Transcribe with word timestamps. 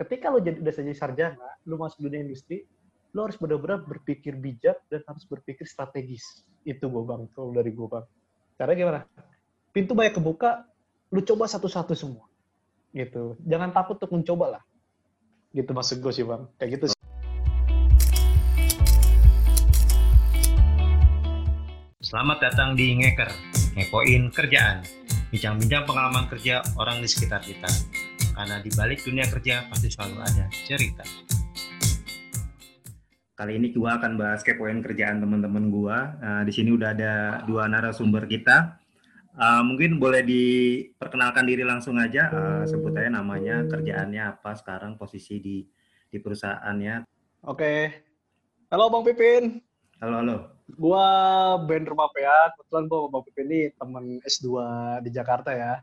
ketika 0.00 0.32
lo 0.32 0.40
jadi 0.40 0.64
udah 0.64 0.72
jadi 0.72 0.96
sarjana, 0.96 1.60
lo 1.68 1.76
masuk 1.76 2.08
dunia 2.08 2.24
industri, 2.24 2.64
lo 3.12 3.28
harus 3.28 3.36
benar-benar 3.36 3.84
berpikir 3.84 4.32
bijak 4.32 4.80
dan 4.88 5.04
harus 5.04 5.28
berpikir 5.28 5.68
strategis. 5.68 6.24
Itu 6.64 6.88
gue 6.88 7.04
bang, 7.04 7.28
kalau 7.36 7.52
dari 7.52 7.68
gue 7.68 7.84
bang. 7.84 8.04
Caranya 8.56 8.76
gimana? 8.80 9.00
Pintu 9.76 9.92
banyak 9.92 10.16
kebuka, 10.16 10.64
lo 11.12 11.20
coba 11.20 11.44
satu-satu 11.44 11.92
semua. 11.92 12.24
Gitu. 12.96 13.36
Jangan 13.44 13.76
takut 13.76 14.00
untuk 14.00 14.16
mencoba 14.16 14.56
lah. 14.56 14.62
Gitu 15.52 15.68
maksud 15.68 16.00
gue 16.00 16.12
sih 16.16 16.24
bang. 16.24 16.48
Kayak 16.56 16.70
gitu 16.80 16.84
sih. 16.96 16.98
Selamat 22.00 22.40
datang 22.40 22.72
di 22.72 22.96
Ngeker, 22.96 23.30
ngepoin 23.76 24.32
kerjaan. 24.32 24.80
Bincang-bincang 25.28 25.84
pengalaman 25.86 26.24
kerja 26.26 26.64
orang 26.80 27.04
di 27.04 27.06
sekitar 27.06 27.44
kita. 27.44 27.68
Karena 28.34 28.62
di 28.62 28.70
balik 28.72 29.02
dunia 29.02 29.26
kerja 29.26 29.66
pasti 29.66 29.90
selalu 29.90 30.16
ada 30.22 30.44
cerita. 30.64 31.04
Kali 33.34 33.56
ini 33.56 33.72
gua 33.72 33.96
akan 33.96 34.20
bahas 34.20 34.44
kepoin 34.44 34.84
kerjaan 34.84 35.24
teman-teman 35.24 35.72
gua. 35.72 36.14
Uh, 36.20 36.42
di 36.44 36.52
sini 36.52 36.76
udah 36.76 36.92
ada 36.92 37.14
dua 37.48 37.66
narasumber 37.66 38.28
kita. 38.28 38.76
Uh, 39.32 39.64
mungkin 39.64 39.96
boleh 39.96 40.20
diperkenalkan 40.20 41.48
diri 41.48 41.64
langsung 41.64 41.96
aja, 41.96 42.28
uh, 42.28 42.62
sebut 42.68 42.92
aja 42.98 43.08
namanya, 43.08 43.64
kerjaannya 43.64 44.36
apa 44.36 44.52
sekarang, 44.58 45.00
posisi 45.00 45.40
di 45.40 45.64
di 46.10 46.18
perusahaannya. 46.20 47.06
Oke. 47.48 48.04
Halo 48.68 48.92
Bang 48.92 49.08
Pipin. 49.08 49.64
Halo, 50.04 50.20
halo. 50.20 50.36
Gua 50.76 51.06
Ben 51.64 51.88
Rumah 51.88 52.12
PA. 52.12 52.52
Kebetulan 52.54 52.84
gua 52.86 52.98
sama 53.00 53.08
Bang 53.16 53.24
Pipin 53.24 53.46
ini 53.48 53.60
temen 53.72 54.04
S2 54.22 54.46
di 55.00 55.10
Jakarta 55.10 55.50
ya. 55.56 55.80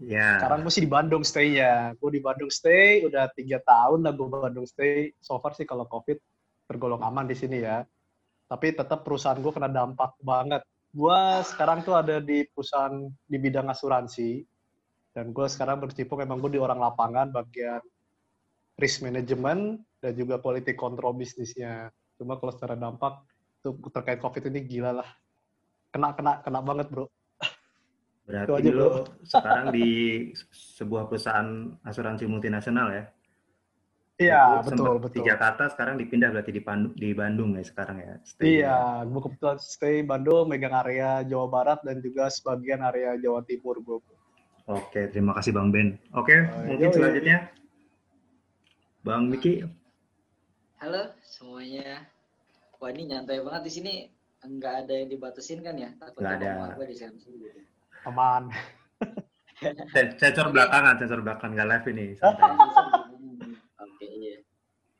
Ya. 0.00 0.40
Sekarang 0.40 0.64
gue 0.64 0.72
sih 0.72 0.84
di 0.84 0.90
Bandung 0.90 1.20
stay-nya. 1.20 1.92
Gue 2.00 2.16
di 2.16 2.24
Bandung 2.24 2.48
stay, 2.48 3.04
udah 3.04 3.28
tiga 3.36 3.60
tahun 3.60 4.00
lah 4.08 4.16
gue 4.16 4.26
Bandung 4.32 4.64
stay. 4.64 5.12
So 5.20 5.36
far 5.44 5.52
sih 5.52 5.68
kalau 5.68 5.84
COVID 5.84 6.16
tergolong 6.64 7.04
aman 7.04 7.28
di 7.28 7.36
sini 7.36 7.60
ya. 7.60 7.84
Tapi 8.48 8.72
tetap 8.72 9.04
perusahaan 9.04 9.36
gue 9.36 9.52
kena 9.52 9.68
dampak 9.68 10.16
banget. 10.24 10.64
Gue 10.90 11.20
sekarang 11.46 11.84
tuh 11.84 12.00
ada 12.00 12.18
di 12.18 12.48
perusahaan 12.48 13.12
di 13.28 13.36
bidang 13.36 13.68
asuransi. 13.68 14.40
Dan 15.12 15.36
gue 15.36 15.46
sekarang 15.46 15.84
bercipu 15.84 16.16
memang 16.16 16.40
gue 16.40 16.56
di 16.56 16.60
orang 16.62 16.80
lapangan 16.80 17.28
bagian 17.28 17.84
risk 18.80 19.04
management 19.04 19.84
dan 20.00 20.12
juga 20.16 20.40
quality 20.40 20.72
control 20.72 21.12
bisnisnya. 21.12 21.92
Cuma 22.16 22.40
kalau 22.40 22.56
secara 22.56 22.72
dampak 22.72 23.20
tuh 23.60 23.76
terkait 23.92 24.16
COVID 24.16 24.48
ini 24.48 24.64
gila 24.64 25.04
lah. 25.04 25.08
Kena, 25.92 26.16
kena, 26.16 26.40
kena 26.40 26.64
banget 26.64 26.88
bro. 26.88 27.04
Berarti 28.30 28.62
aja, 28.62 28.70
lo 28.70 28.88
sekarang 29.26 29.66
di 29.74 29.88
sebuah 30.78 31.10
perusahaan 31.10 31.48
asuransi 31.82 32.24
multinasional 32.30 32.88
ya? 32.94 33.04
Iya, 34.20 34.60
betul, 34.62 35.00
betul. 35.00 35.16
Di 35.24 35.32
Jakarta 35.32 35.64
sekarang 35.72 35.96
dipindah 35.96 36.28
berarti 36.28 36.52
di, 36.52 36.62
Pandu- 36.62 36.92
di 36.92 37.10
Bandung 37.16 37.56
ya 37.56 37.64
sekarang 37.64 37.96
ya? 37.98 38.14
stay-nya. 38.22 38.52
Iya, 38.52 38.78
gue 39.08 39.20
kebetulan 39.26 39.58
stay 39.58 39.96
Bandung, 40.04 40.44
megang 40.46 40.76
area 40.76 41.24
Jawa 41.24 41.48
Barat 41.48 41.80
dan 41.82 42.04
juga 42.04 42.28
sebagian 42.28 42.84
area 42.84 43.16
Jawa 43.16 43.40
Timur 43.48 43.80
gue. 43.80 43.98
Oke, 44.70 45.08
terima 45.10 45.34
kasih 45.34 45.56
Bang 45.56 45.72
Ben. 45.72 45.98
Oke, 46.14 46.36
Oh, 46.46 46.62
mungkin 46.68 46.88
yoi. 46.92 46.96
selanjutnya 47.00 47.38
Bang 49.02 49.32
Miki. 49.32 49.64
Halo 50.78 51.16
semuanya. 51.24 52.06
Wah 52.76 52.88
ini 52.92 53.10
nyantai 53.10 53.40
banget 53.40 53.62
di 53.66 53.72
sini. 53.72 53.94
Enggak 54.40 54.84
ada 54.84 54.94
yang 54.96 55.08
dibatasin 55.12 55.60
kan 55.60 55.76
ya? 55.76 55.92
Takutnya 56.00 56.36
ada. 56.40 56.80
di 56.88 56.96
gitu. 56.96 57.60
Aman. 58.08 58.48
Se- 59.92 60.16
Sensor 60.16 60.48
belakangan, 60.56 60.96
sensor 60.96 61.20
belakang 61.20 61.52
nggak 61.52 61.68
live 61.68 61.86
ini. 61.92 62.06
Oke 63.84 64.06
iya. 64.08 64.36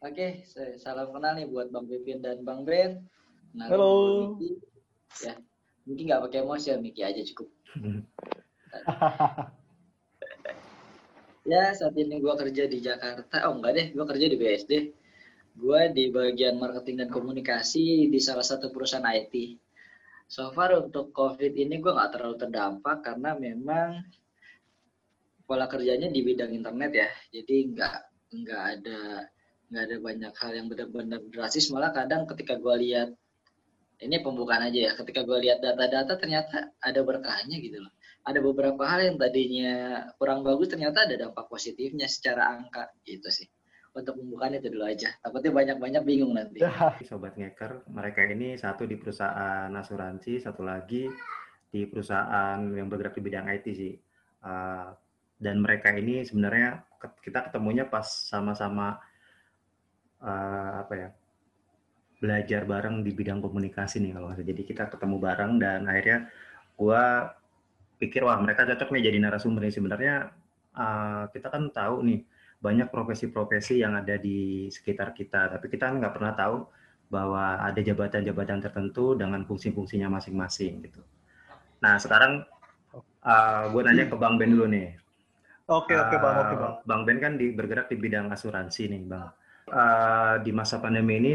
Oke, 0.04 0.44
saya 0.44 0.76
salam 0.76 1.12
kenal 1.12 1.36
nih 1.36 1.48
buat 1.48 1.72
Bang 1.72 1.88
Pipin 1.88 2.20
dan 2.20 2.44
Bang 2.44 2.68
Ben. 2.68 3.04
Kenalin 3.52 3.72
Halo. 3.72 3.88
gua 3.88 4.12
Miki. 4.36 4.50
Ya, 5.24 5.34
mungkin 5.88 6.04
nggak 6.08 6.22
pakai 6.28 6.40
emosi 6.44 6.66
ya, 6.72 6.76
Miki 6.76 7.02
aja 7.04 7.22
cukup. 7.32 7.48
Ya, 11.48 11.72
saat 11.72 11.96
ini 11.96 12.20
gua 12.20 12.36
kerja 12.36 12.68
di 12.68 12.84
Jakarta. 12.84 13.48
Oh 13.48 13.56
enggak 13.58 13.72
deh, 13.74 13.86
gua 13.96 14.04
kerja 14.06 14.28
di 14.28 14.36
BSD. 14.36 14.72
Gua 15.56 15.88
di 15.88 16.12
bagian 16.12 16.60
marketing 16.60 17.00
dan 17.02 17.08
komunikasi 17.10 18.06
di 18.12 18.20
salah 18.20 18.44
satu 18.44 18.68
perusahaan 18.70 19.02
IT. 19.08 19.56
So 20.30 20.54
far 20.54 20.70
untuk 20.78 21.10
COVID 21.10 21.52
ini 21.58 21.82
gua 21.82 21.98
nggak 21.98 22.10
terlalu 22.14 22.36
terdampak 22.38 22.96
karena 23.02 23.30
memang 23.34 23.98
pola 25.42 25.66
kerjanya 25.66 26.06
di 26.06 26.20
bidang 26.22 26.54
internet 26.54 26.92
ya. 26.94 27.08
Jadi 27.34 27.56
nggak 27.74 27.96
nggak 28.30 28.62
ada 28.78 29.00
nggak 29.70 29.82
ada 29.90 29.96
banyak 29.98 30.32
hal 30.38 30.52
yang 30.54 30.66
benar-benar 30.70 31.20
drastis. 31.34 31.66
Malah 31.74 31.90
kadang 31.90 32.30
ketika 32.30 32.54
gua 32.62 32.78
lihat 32.78 33.10
ini 33.98 34.16
pembukaan 34.22 34.70
aja 34.70 34.80
ya. 34.86 34.92
Ketika 34.94 35.26
gua 35.26 35.42
lihat 35.42 35.58
data-data 35.58 36.14
ternyata 36.14 36.70
ada 36.78 37.00
berkahnya 37.02 37.58
gitu 37.58 37.82
loh 37.82 37.92
ada 38.20 38.38
beberapa 38.44 38.82
hal 38.84 39.00
yang 39.12 39.16
tadinya 39.16 40.04
kurang 40.20 40.44
bagus 40.44 40.68
ternyata 40.68 41.08
ada 41.08 41.16
dampak 41.16 41.48
positifnya 41.48 42.04
secara 42.04 42.52
angka 42.52 42.92
gitu 43.08 43.32
sih. 43.32 43.48
Untuk 43.90 44.14
pembukaan 44.22 44.54
itu 44.54 44.70
dulu 44.70 44.86
aja. 44.86 45.10
Takutnya 45.18 45.50
banyak-banyak 45.50 46.02
bingung 46.06 46.32
nanti. 46.38 46.62
Sobat 47.08 47.34
Ngeker, 47.34 47.90
mereka 47.90 48.22
ini 48.22 48.54
satu 48.54 48.86
di 48.86 48.94
perusahaan 48.94 49.70
asuransi, 49.70 50.38
satu 50.38 50.62
lagi 50.62 51.10
di 51.70 51.86
perusahaan 51.86 52.58
yang 52.70 52.86
bergerak 52.86 53.18
di 53.18 53.22
bidang 53.22 53.46
IT 53.50 53.66
sih. 53.74 53.94
Uh, 54.40 54.94
dan 55.40 55.58
mereka 55.58 55.90
ini 55.96 56.22
sebenarnya 56.22 56.84
kita 57.24 57.50
ketemunya 57.50 57.88
pas 57.88 58.04
sama-sama 58.06 59.00
uh, 60.20 60.84
apa 60.84 60.94
ya 60.94 61.08
belajar 62.20 62.68
bareng 62.68 63.00
di 63.00 63.10
bidang 63.16 63.40
komunikasi 63.40 63.98
nih 64.04 64.12
kalau 64.14 64.30
nggak. 64.30 64.44
Jadi 64.44 64.62
kita 64.68 64.84
ketemu 64.92 65.16
bareng 65.18 65.52
dan 65.58 65.88
akhirnya 65.88 66.28
gua 66.76 67.32
pikir 68.00 68.24
wah 68.24 68.40
mereka 68.40 68.64
cocok 68.64 68.96
nih 68.96 69.12
jadi 69.12 69.18
narasumber 69.20 69.68
nih 69.68 69.74
sebenarnya 69.76 70.14
uh, 70.72 71.28
kita 71.32 71.52
kan 71.52 71.68
tahu 71.68 72.00
nih 72.04 72.20
banyak 72.60 72.92
profesi-profesi 72.92 73.80
yang 73.80 73.96
ada 73.96 74.20
di 74.20 74.68
sekitar 74.68 75.16
kita 75.16 75.48
tapi 75.48 75.72
kita 75.72 75.88
nggak 75.88 76.12
pernah 76.12 76.36
tahu 76.36 76.56
bahwa 77.10 77.58
ada 77.58 77.80
jabatan-jabatan 77.82 78.62
tertentu 78.62 79.18
dengan 79.18 79.42
fungsi-fungsinya 79.42 80.06
masing-masing 80.06 80.86
gitu. 80.86 81.02
Nah 81.82 81.98
sekarang 81.98 82.46
uh, 83.26 83.64
gue 83.72 83.82
nanya 83.82 84.06
ke 84.06 84.14
Bang 84.14 84.38
Ben 84.38 84.54
dulu 84.54 84.70
nih. 84.70 84.94
Oke, 85.66 85.94
oke 85.94 86.16
Bang, 86.18 86.36
oke 86.38 86.54
Uh, 86.54 86.58
Bang. 86.60 86.74
Bang 86.86 87.02
Ben 87.08 87.18
kan 87.18 87.32
di, 87.34 87.50
bergerak 87.50 87.90
di 87.90 87.96
bidang 87.98 88.30
asuransi 88.30 88.92
nih 88.94 89.02
Bang. 89.08 89.34
Uh, 89.70 90.38
di 90.42 90.50
masa 90.54 90.78
pandemi 90.78 91.18
ini 91.18 91.32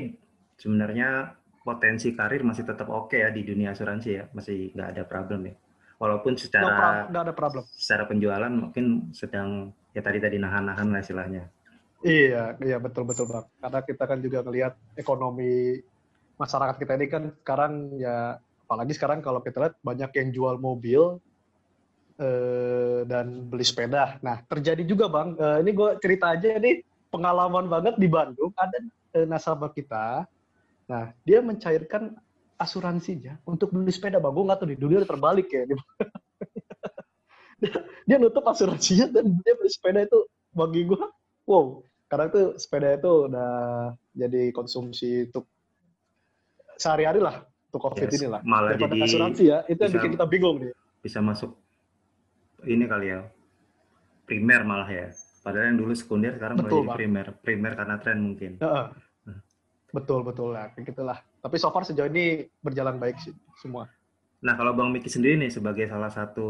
sebenarnya 0.56 1.36
potensi 1.66 2.13
karir 2.13 2.44
masih 2.44 2.63
tetap 2.68 2.88
oke 2.88 3.16
ya 3.16 3.31
di 3.31 3.42
dunia 3.44 3.74
asuransi 3.74 4.09
ya, 4.12 4.24
masih 4.31 4.72
nggak 4.75 4.90
ada 4.96 5.03
problem 5.03 5.52
ya. 5.52 5.56
Walaupun 5.95 6.35
No 6.35 6.39
secara 6.39 7.07
nggak 7.07 7.23
ada 7.23 7.33
problem. 7.33 7.63
secara 7.72 8.03
penjualan 8.03 8.51
mungkin 8.51 9.16
sedang 9.16 9.72
ya 9.95 10.03
tadi 10.03 10.19
tadi 10.19 10.35
nahan-nahan 10.35 10.91
lah 10.91 11.00
istilahnya. 11.00 11.47
Iya, 12.03 12.59
iya 12.59 12.78
betul 12.78 13.07
betul 13.07 13.31
bang. 13.31 13.47
Karena 13.63 13.79
kita 13.81 14.03
kan 14.03 14.19
juga 14.19 14.44
ngelihat 14.44 14.73
ekonomi 15.00 15.79
masyarakat 16.35 16.75
kita 16.75 17.00
ini 17.00 17.07
kan 17.07 17.23
sekarang 17.41 17.95
ya, 17.95 18.38
apalagi 18.67 18.91
sekarang 18.91 19.23
kalau 19.23 19.39
kita 19.39 19.57
lihat 19.63 19.75
banyak 19.79 20.11
yang 20.19 20.29
jual 20.35 20.56
mobil 20.59 21.23
eh, 22.19 23.07
dan 23.07 23.47
beli 23.47 23.63
sepeda. 23.63 24.19
Nah 24.19 24.44
terjadi 24.45 24.83
juga 24.83 25.07
bang. 25.07 25.33
eh, 25.39 25.57
ini 25.63 25.72
gue 25.72 25.89
cerita 26.03 26.35
aja 26.35 26.59
nih 26.59 26.83
pengalaman 27.07 27.72
banget 27.72 27.95
di 27.95 28.07
Bandung 28.12 28.51
ada 28.59 28.77
eh, 29.16 29.23
nasabah 29.23 29.72
kita. 29.72 30.27
Nah 30.91 31.16
dia 31.23 31.39
mencairkan 31.39 32.19
asuransinya 32.56 33.40
untuk 33.44 33.72
beli 33.72 33.92
sepeda 33.92 34.18
bang. 34.18 34.32
Gue 34.32 34.44
nggak 34.44 34.60
tahu 34.60 34.70
di 34.72 34.78
dunia 34.78 34.98
udah 35.02 35.10
terbalik 35.10 35.48
ya. 35.50 35.64
dia, 35.68 35.78
dia 38.08 38.18
nutup 38.18 38.44
asuransinya 38.44 39.12
dan 39.12 39.26
dia 39.42 39.54
beli 39.56 39.70
sepeda 39.70 40.04
itu 40.04 40.20
bagi 40.52 40.84
gue 40.84 41.02
wow 41.44 41.80
karena 42.08 42.30
itu 42.30 42.42
sepeda 42.56 42.96
itu 42.96 43.12
udah 43.28 43.52
jadi 44.13 44.52
konsumsi 44.52 45.28
untuk 45.28 45.50
sehari-hari 46.75 47.19
lah 47.19 47.44
untuk 47.72 47.81
covid 47.81 48.07
Yes, 48.07 48.16
ini 48.16 48.28
lah 48.30 48.42
malah 48.44 48.72
daripada 48.72 48.96
jadi 48.96 49.04
asuransi 49.04 49.44
ya 49.44 49.58
itu 49.66 49.80
yang 49.80 49.92
bisa- 49.92 50.00
bikin 50.00 50.12
kita 50.16 50.25
bingung 50.28 50.56
nih 50.63 50.72
Bisa 51.04 51.19
masuk 51.19 51.51
ini 52.63 52.88
kali 52.88 53.12
ya 53.12 53.19
primer 54.25 54.66
malah 54.66 54.90
ya. 54.90 55.08
Padahal 55.46 55.69
yang 55.69 55.78
dulu 55.78 55.94
sekunder 55.94 56.34
sekarang 56.34 56.58
mulai 56.58 56.66
Betul, 56.66 56.81
jadi 56.81 56.90
Bang. 56.90 56.98
primer. 56.98 57.25
Primer 57.38 57.72
karena 57.78 57.96
tren 58.01 58.18
mungkin. 58.18 58.51
Heeh. 58.58 58.86
Betul 59.95 60.27
betul 60.27 60.51
lah 60.51 60.75
kayak 60.75 60.92
gitulah 60.92 61.18
tapi 61.39 61.56
so 61.56 61.71
far 61.71 61.88
sejauh 61.88 62.12
ini 62.12 62.51
berjalan 62.59 63.00
baik 63.00 63.15
sih 63.24 63.31
semua 63.56 63.88
Nah 64.45 64.53
kalau 64.53 64.77
Bang 64.77 64.94
Miki 64.94 65.09
sendiri 65.09 65.42
nih 65.42 65.50
sebagai 65.50 65.89
salah 65.89 66.13
satu 66.13 66.47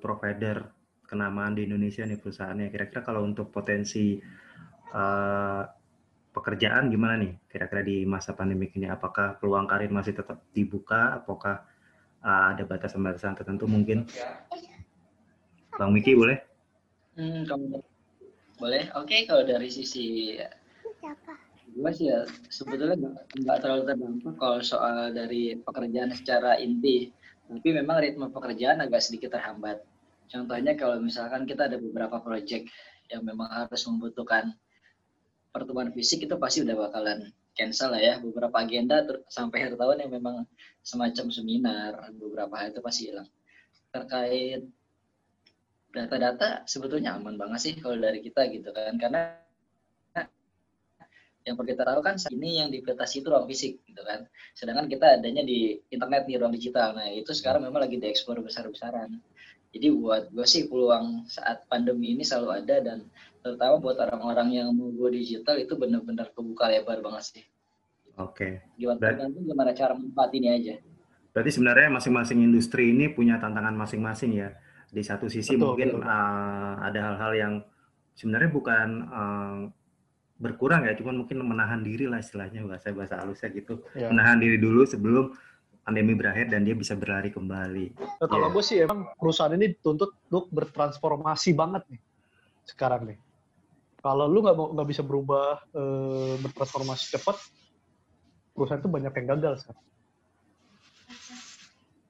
provider 0.00 0.72
kenamaan 1.04 1.52
di 1.52 1.68
Indonesia 1.68 2.08
nih 2.08 2.16
perusahaannya, 2.16 2.72
kira-kira 2.72 3.04
kalau 3.04 3.28
untuk 3.28 3.52
potensi 3.52 4.16
eh, 4.90 5.62
pekerjaan 6.32 6.88
gimana 6.88 7.20
nih? 7.20 7.32
Kira-kira 7.44 7.84
di 7.84 8.08
masa 8.08 8.32
pandemi 8.32 8.72
ini, 8.72 8.88
apakah 8.88 9.36
peluang 9.36 9.68
karir 9.68 9.92
masih 9.92 10.16
tetap 10.16 10.40
dibuka? 10.56 11.20
Apakah 11.20 11.60
eh, 12.24 12.44
ada 12.56 12.64
batasan-batasan 12.64 13.36
tertentu 13.36 13.68
mungkin? 13.68 14.08
Bang 15.76 15.92
Miki 15.92 16.16
boleh? 16.16 16.40
Hmm, 17.20 17.44
kalau 17.44 17.84
boleh. 18.56 18.88
Oke, 18.96 19.28
kalau 19.28 19.44
dari 19.44 19.68
sisi 19.68 20.36
gue 21.76 21.90
sih 21.92 22.08
ya 22.08 22.24
sebetulnya 22.48 22.96
nggak 23.36 23.58
terlalu 23.60 23.82
terdampak 23.84 24.34
kalau 24.40 24.58
soal 24.64 25.12
dari 25.12 25.60
pekerjaan 25.60 26.08
secara 26.16 26.56
inti. 26.56 27.12
Tapi 27.46 27.68
memang 27.70 28.02
ritme 28.02 28.26
pekerjaan 28.32 28.80
agak 28.82 29.04
sedikit 29.04 29.36
terhambat. 29.36 29.84
Contohnya 30.26 30.74
kalau 30.74 30.98
misalkan 30.98 31.46
kita 31.46 31.70
ada 31.70 31.78
beberapa 31.78 32.18
proyek 32.18 32.66
yang 33.12 33.22
memang 33.22 33.46
harus 33.46 33.86
membutuhkan 33.86 34.50
pertemuan 35.54 35.94
fisik 35.94 36.26
itu 36.26 36.34
pasti 36.40 36.66
udah 36.66 36.74
bakalan 36.74 37.30
cancel 37.56 37.94
lah 37.94 38.02
ya 38.02 38.14
beberapa 38.20 38.52
agenda 38.60 39.00
sampai 39.32 39.64
akhir 39.64 39.80
tahun 39.80 40.04
yang 40.04 40.12
memang 40.20 40.44
semacam 40.84 41.32
seminar 41.32 42.12
beberapa 42.12 42.52
hal 42.52 42.76
itu 42.76 42.80
pasti 42.84 43.02
hilang 43.08 43.28
terkait 43.88 44.68
data-data 45.96 46.68
sebetulnya 46.68 47.16
aman 47.16 47.40
banget 47.40 47.60
sih 47.62 47.74
kalau 47.80 47.96
dari 47.96 48.20
kita 48.20 48.52
gitu 48.52 48.68
kan 48.76 49.00
karena 49.00 49.40
yang 51.46 51.54
perlu 51.54 51.70
kita 51.70 51.86
tahu 51.86 52.00
kan 52.02 52.18
ini 52.34 52.60
yang 52.60 52.68
dibatasi 52.74 53.22
itu 53.22 53.30
ruang 53.30 53.46
fisik 53.46 53.78
gitu 53.86 54.02
kan 54.02 54.26
sedangkan 54.52 54.90
kita 54.90 55.22
adanya 55.22 55.46
di 55.46 55.78
internet 55.94 56.26
di 56.26 56.34
ruang 56.34 56.50
digital 56.50 56.98
nah 56.98 57.06
itu 57.06 57.30
sekarang 57.30 57.62
memang 57.62 57.86
lagi 57.86 58.02
diekspor 58.02 58.42
besar-besaran 58.42 59.22
jadi 59.76 59.92
buat 59.92 60.32
gue 60.32 60.46
sih 60.48 60.72
peluang 60.72 61.28
saat 61.28 61.68
pandemi 61.68 62.16
ini 62.16 62.24
selalu 62.24 62.64
ada 62.64 62.76
dan 62.80 62.98
terutama 63.44 63.76
buat 63.76 64.00
orang-orang 64.00 64.48
yang 64.56 64.68
mau 64.72 64.88
go 64.88 65.12
digital 65.12 65.60
itu 65.60 65.76
benar-benar 65.76 66.32
kebuka 66.32 66.72
lebar 66.72 67.04
banget 67.04 67.22
sih. 67.36 67.44
Oke. 68.16 68.64
Okay. 68.64 68.80
Gimana, 68.80 68.96
Berarti, 68.96 69.22
gimana 69.44 69.70
cara 69.76 69.92
ini 70.32 70.48
aja? 70.48 70.74
Berarti 71.36 71.50
sebenarnya 71.52 71.88
masing-masing 71.92 72.38
industri 72.40 72.96
ini 72.96 73.12
punya 73.12 73.36
tantangan 73.36 73.76
masing-masing 73.76 74.40
ya. 74.40 74.56
Di 74.88 75.04
satu 75.04 75.28
sisi 75.28 75.60
betul, 75.60 75.76
mungkin 75.76 75.88
betul. 76.00 76.08
Uh, 76.08 76.74
ada 76.80 77.00
hal-hal 77.12 77.32
yang 77.36 77.54
sebenarnya 78.16 78.50
bukan 78.56 78.88
uh, 79.12 79.56
berkurang 80.36 80.84
ya, 80.84 80.92
cuman 80.96 81.24
mungkin 81.24 81.40
menahan 81.44 81.80
diri 81.80 82.04
lah 82.04 82.20
istilahnya 82.20 82.64
bahasa 82.68 82.92
bahasa 82.92 83.20
halusnya 83.20 83.48
gitu. 83.56 83.80
Ya. 83.96 84.12
Menahan 84.12 84.36
diri 84.40 84.60
dulu 84.60 84.84
sebelum 84.84 85.32
pandemi 85.86 86.12
berakhir 86.18 86.50
dan 86.50 86.66
dia 86.66 86.74
bisa 86.74 86.98
berlari 86.98 87.30
kembali. 87.32 87.94
Nah, 88.20 88.28
kalau 88.28 88.50
yeah. 88.50 88.54
gue 88.54 88.62
sih 88.64 88.76
emang 88.82 89.06
perusahaan 89.16 89.54
ini 89.54 89.72
dituntut 89.72 90.12
untuk 90.28 90.50
bertransformasi 90.50 91.54
banget 91.56 91.86
nih 91.88 92.02
sekarang 92.66 93.06
nih 93.06 93.18
kalau 94.02 94.26
lu 94.26 94.42
nggak 94.42 94.54
nggak 94.58 94.88
bisa 94.90 95.02
berubah 95.06 95.62
e, 95.70 95.82
bertransformasi 96.42 97.14
cepat 97.14 97.38
perusahaan 98.52 98.82
itu 98.82 98.90
banyak 98.90 99.14
yang 99.14 99.26
gagal 99.38 99.54
sih 99.62 99.76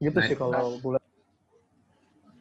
gitu 0.01 0.19
nah, 0.19 0.27
sih 0.27 0.37
kalau 0.37 0.81
bulan 0.81 1.05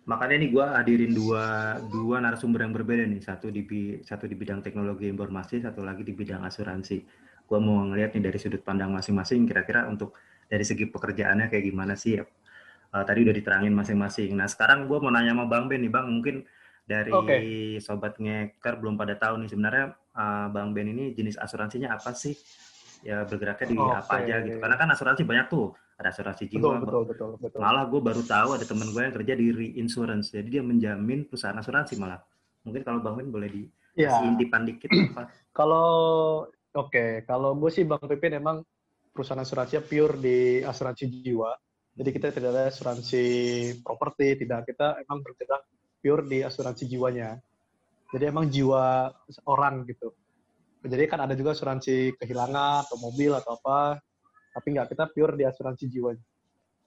makanya 0.05 0.37
nih 0.45 0.49
gue 0.53 0.65
hadirin 0.65 1.11
dua 1.13 1.43
dua 1.89 2.21
narasumber 2.21 2.61
yang 2.65 2.73
berbeda 2.73 3.09
nih 3.09 3.21
satu 3.21 3.49
di 3.49 3.65
satu 4.05 4.29
di 4.29 4.37
bidang 4.37 4.61
teknologi 4.61 5.09
informasi 5.09 5.65
satu 5.65 5.81
lagi 5.81 6.05
di 6.05 6.13
bidang 6.13 6.45
asuransi 6.45 6.97
gue 7.45 7.59
mau 7.61 7.85
ngeliat 7.89 8.13
nih 8.13 8.23
dari 8.29 8.37
sudut 8.37 8.61
pandang 8.61 8.93
masing-masing 8.93 9.49
kira-kira 9.49 9.89
untuk 9.89 10.13
dari 10.45 10.61
segi 10.61 10.85
pekerjaannya 10.89 11.49
kayak 11.49 11.63
gimana 11.65 11.97
sih 11.97 12.21
uh, 12.21 13.03
tadi 13.05 13.19
udah 13.25 13.33
diterangin 13.33 13.73
masing-masing 13.73 14.37
nah 14.37 14.45
sekarang 14.45 14.85
gue 14.85 14.97
mau 15.01 15.09
nanya 15.09 15.33
sama 15.33 15.49
bang 15.49 15.65
Ben 15.65 15.81
nih 15.81 15.89
bang 15.89 16.05
mungkin 16.05 16.45
dari 16.85 17.09
okay. 17.09 17.41
sobat 17.81 18.21
ngeker 18.21 18.77
belum 18.77 18.93
pada 18.93 19.17
tahu 19.17 19.41
nih 19.41 19.49
sebenarnya 19.49 19.85
uh, 20.13 20.47
Bang 20.53 20.71
Ben 20.71 20.85
ini 20.85 21.11
jenis 21.17 21.35
asuransinya 21.35 21.97
apa 21.97 22.13
sih? 22.13 22.37
Ya 23.01 23.25
bergeraknya 23.25 23.67
di 23.73 23.77
okay. 23.77 23.97
apa 23.97 24.13
aja 24.21 24.35
gitu. 24.45 24.57
Karena 24.61 24.77
kan 24.77 24.89
asuransi 24.93 25.25
banyak 25.25 25.49
tuh. 25.49 25.73
Ada 25.95 26.11
asuransi 26.11 26.51
jiwa. 26.51 26.79
Betul, 26.79 26.83
betul, 26.83 27.03
betul, 27.07 27.29
betul. 27.39 27.59
Malah 27.63 27.87
gue 27.87 28.01
baru 28.03 28.21
tahu 28.23 28.49
ada 28.59 28.65
teman 28.67 28.91
gue 28.91 29.01
yang 29.01 29.15
kerja 29.15 29.33
di 29.33 29.47
reinsurance. 29.51 30.35
Jadi 30.35 30.59
dia 30.59 30.63
menjamin 30.63 31.23
perusahaan 31.27 31.55
asuransi 31.55 31.95
malah. 31.95 32.19
Mungkin 32.67 32.81
kalau 32.83 32.99
Bang 32.99 33.15
Ben 33.15 33.31
boleh 33.31 33.47
di 33.47 33.63
ya. 33.95 34.19
intipan 34.27 34.67
dikit 34.67 34.91
apa? 34.91 35.31
Kalau 35.55 35.87
oke, 36.75 36.91
okay. 36.91 37.09
kalau 37.23 37.55
gue 37.55 37.71
sih 37.71 37.87
Bang 37.87 38.03
Pipin 38.03 38.35
emang 38.35 38.59
perusahaan 39.15 39.39
asuransinya 39.39 39.79
pure 39.87 40.19
di 40.19 40.59
asuransi 40.59 41.07
jiwa. 41.07 41.55
Jadi 41.95 42.09
kita 42.11 42.35
tidak 42.35 42.51
ada 42.51 42.67
asuransi 42.67 43.23
properti, 43.79 44.35
tidak 44.43 44.67
kita 44.67 44.99
emang 44.99 45.23
bergerak 45.23 45.63
pure 46.03 46.27
di 46.27 46.43
asuransi 46.43 46.83
jiwanya. 46.91 47.39
Jadi 48.11 48.23
emang 48.27 48.51
jiwa 48.51 49.07
orang 49.47 49.87
gitu. 49.87 50.11
Jadi 50.83 51.03
kan 51.07 51.23
ada 51.23 51.33
juga 51.39 51.55
asuransi 51.55 52.19
kehilangan 52.19 52.83
atau 52.83 52.99
mobil 52.99 53.31
atau 53.31 53.55
apa, 53.55 54.03
tapi 54.55 54.67
nggak 54.71 54.95
kita 54.95 55.11
pure 55.11 55.35
di 55.35 55.43
asuransi 55.43 55.83
jiwanya. 55.91 56.23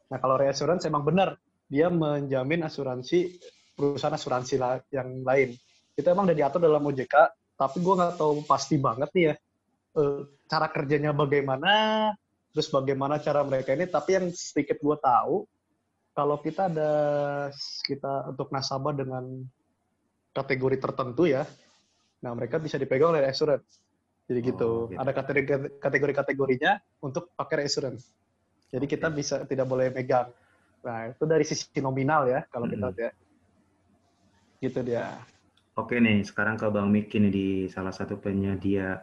Nah 0.08 0.16
kalau 0.16 0.40
reassurance 0.40 0.88
emang 0.88 1.04
benar, 1.04 1.36
dia 1.68 1.92
menjamin 1.92 2.64
asuransi 2.64 3.36
perusahaan 3.76 4.16
asuransi 4.16 4.56
yang 4.88 5.20
lain. 5.20 5.52
Itu 5.92 6.08
emang 6.08 6.24
udah 6.24 6.38
diatur 6.40 6.64
dalam 6.64 6.80
OJK, 6.80 7.14
tapi 7.60 7.76
gue 7.84 7.94
nggak 7.94 8.16
tahu 8.16 8.40
pasti 8.48 8.80
banget 8.80 9.12
nih 9.12 9.24
ya 9.28 9.34
eh, 10.00 10.20
cara 10.48 10.66
kerjanya 10.72 11.12
bagaimana, 11.12 11.72
terus 12.56 12.72
bagaimana 12.72 13.20
cara 13.20 13.44
mereka 13.44 13.76
ini. 13.76 13.84
Tapi 13.84 14.10
yang 14.16 14.26
sedikit 14.32 14.80
gue 14.80 14.96
tahu, 14.96 15.44
kalau 16.16 16.40
kita 16.40 16.72
ada 16.72 16.92
kita 17.84 18.32
untuk 18.32 18.48
nasabah 18.48 18.96
dengan 18.96 19.44
kategori 20.32 20.78
tertentu 20.80 21.28
ya, 21.28 21.44
nah 22.24 22.32
mereka 22.32 22.56
bisa 22.56 22.80
dipegang 22.80 23.12
oleh 23.12 23.28
assurance. 23.28 23.78
Jadi 24.28 24.40
gitu. 24.44 24.68
oh, 24.68 24.92
gitu. 24.92 25.00
Ada 25.00 25.12
kategori 25.16 25.44
kategori 25.80 26.12
kategorinya 26.12 26.72
untuk 27.00 27.32
pakai 27.32 27.64
assurance. 27.64 28.12
Jadi 28.68 28.84
okay. 28.84 28.94
kita 29.00 29.08
bisa 29.08 29.36
tidak 29.48 29.64
boleh 29.64 29.88
megang. 29.88 30.28
Nah 30.84 31.08
itu 31.08 31.24
dari 31.24 31.44
sisi 31.48 31.80
nominal 31.80 32.28
ya 32.28 32.44
kalau 32.52 32.68
hmm. 32.68 32.72
kita 32.76 32.86
lihat 32.92 32.98
ya. 33.00 33.10
Gitu 34.58 34.78
dia. 34.84 35.04
Oke 35.78 36.02
nih, 36.02 36.26
sekarang 36.26 36.58
ke 36.58 36.66
Bang 36.74 36.90
Miki 36.90 37.22
nih 37.22 37.32
di 37.32 37.48
salah 37.70 37.94
satu 37.94 38.18
penyedia 38.18 38.98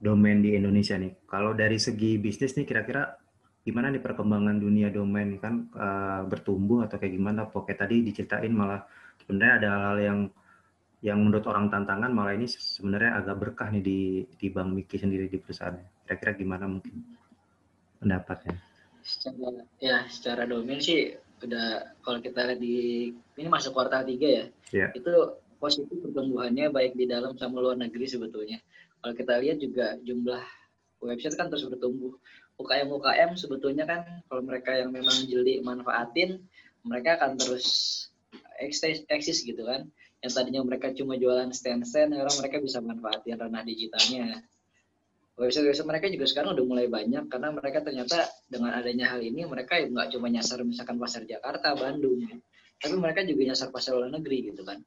domain 0.00 0.40
di 0.40 0.56
Indonesia 0.56 0.96
nih. 0.96 1.28
Kalau 1.28 1.52
dari 1.52 1.76
segi 1.76 2.16
bisnis 2.16 2.56
nih 2.56 2.64
kira-kira 2.64 3.20
gimana 3.60 3.92
nih 3.92 4.00
perkembangan 4.00 4.56
dunia 4.56 4.88
domain 4.88 5.36
kan 5.36 5.68
uh, 5.76 6.24
bertumbuh 6.24 6.88
atau 6.88 6.96
kayak 6.96 7.14
gimana? 7.14 7.44
Pokoknya 7.46 7.84
tadi 7.84 8.00
diceritain 8.00 8.48
malah 8.48 8.88
sebenarnya 9.20 9.54
ada 9.60 9.68
hal-hal 9.76 9.98
yang 10.00 10.18
yang 11.06 11.22
menurut 11.22 11.46
orang 11.46 11.70
tantangan 11.70 12.10
malah 12.10 12.34
ini 12.34 12.50
sebenarnya 12.50 13.22
agak 13.22 13.38
berkah 13.38 13.70
nih 13.70 13.78
di 13.78 14.00
di 14.26 14.50
Bang 14.50 14.74
Miki 14.74 14.98
sendiri 14.98 15.30
di 15.30 15.38
perusahaan. 15.38 15.78
Kira-kira 16.02 16.34
gimana 16.34 16.66
mungkin 16.66 16.98
pendapatnya? 18.02 18.58
Secara 19.06 19.62
ya 19.78 20.02
secara 20.10 20.50
domain 20.50 20.82
sih 20.82 21.14
udah 21.46 21.94
kalau 22.02 22.18
kita 22.18 22.50
lihat 22.50 22.58
di 22.58 22.74
ini 23.14 23.46
masuk 23.46 23.70
kuartal 23.70 24.02
tiga 24.02 24.26
ya. 24.26 24.44
Yeah. 24.74 24.90
Itu 24.98 25.38
positif 25.62 25.94
pertumbuhannya 26.02 26.74
baik 26.74 26.98
di 26.98 27.06
dalam 27.06 27.38
sama 27.38 27.62
luar 27.62 27.78
negeri 27.78 28.10
sebetulnya. 28.10 28.58
Kalau 28.98 29.14
kita 29.14 29.38
lihat 29.38 29.62
juga 29.62 29.94
jumlah 30.02 30.42
website 31.06 31.38
kan 31.38 31.46
terus 31.46 31.70
bertumbuh 31.70 32.18
UKM 32.58 32.90
UKM 32.90 33.30
sebetulnya 33.38 33.86
kan 33.86 34.02
kalau 34.26 34.42
mereka 34.42 34.74
yang 34.74 34.90
memang 34.90 35.14
jeli 35.30 35.62
manfaatin 35.62 36.42
mereka 36.82 37.20
akan 37.20 37.38
terus 37.38 37.66
eksis, 38.58 39.06
eksis 39.06 39.44
gitu 39.46 39.62
kan 39.62 39.86
yang 40.24 40.32
tadinya 40.32 40.62
mereka 40.64 40.92
cuma 40.96 41.14
jualan 41.20 41.52
stand-stand 41.52 42.16
sekarang 42.16 42.36
mereka 42.40 42.56
bisa 42.62 42.78
manfaatin 42.80 43.36
ranah 43.36 43.62
digitalnya. 43.62 44.40
Website-website 45.36 45.84
mereka 45.84 46.06
juga 46.08 46.24
sekarang 46.24 46.56
udah 46.56 46.64
mulai 46.64 46.88
banyak 46.88 47.28
karena 47.28 47.52
mereka 47.52 47.84
ternyata 47.84 48.24
dengan 48.48 48.72
adanya 48.72 49.12
hal 49.12 49.20
ini 49.20 49.44
mereka 49.44 49.76
nggak 49.76 50.08
cuma 50.16 50.32
nyasar 50.32 50.64
misalkan 50.64 50.96
pasar 50.96 51.28
Jakarta 51.28 51.76
Bandung 51.76 52.24
tapi 52.80 52.94
mereka 52.96 53.20
juga 53.24 53.52
nyasar 53.52 53.68
pasar 53.68 54.00
luar 54.00 54.08
negeri 54.12 54.52
gitu 54.52 54.64
kan. 54.64 54.80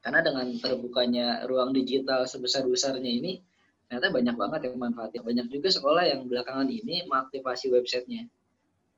Karena 0.00 0.20
dengan 0.20 0.48
terbukanya 0.60 1.44
ruang 1.48 1.72
digital 1.72 2.28
sebesar 2.28 2.64
besarnya 2.68 3.08
ini 3.08 3.40
ternyata 3.88 4.12
banyak 4.12 4.36
banget 4.36 4.60
yang 4.68 4.76
manfaatnya 4.76 5.20
banyak 5.24 5.46
juga 5.48 5.68
sekolah 5.72 6.04
yang 6.06 6.28
belakangan 6.28 6.68
ini 6.68 7.04
mengaktifasi 7.08 7.72
websitenya 7.72 8.28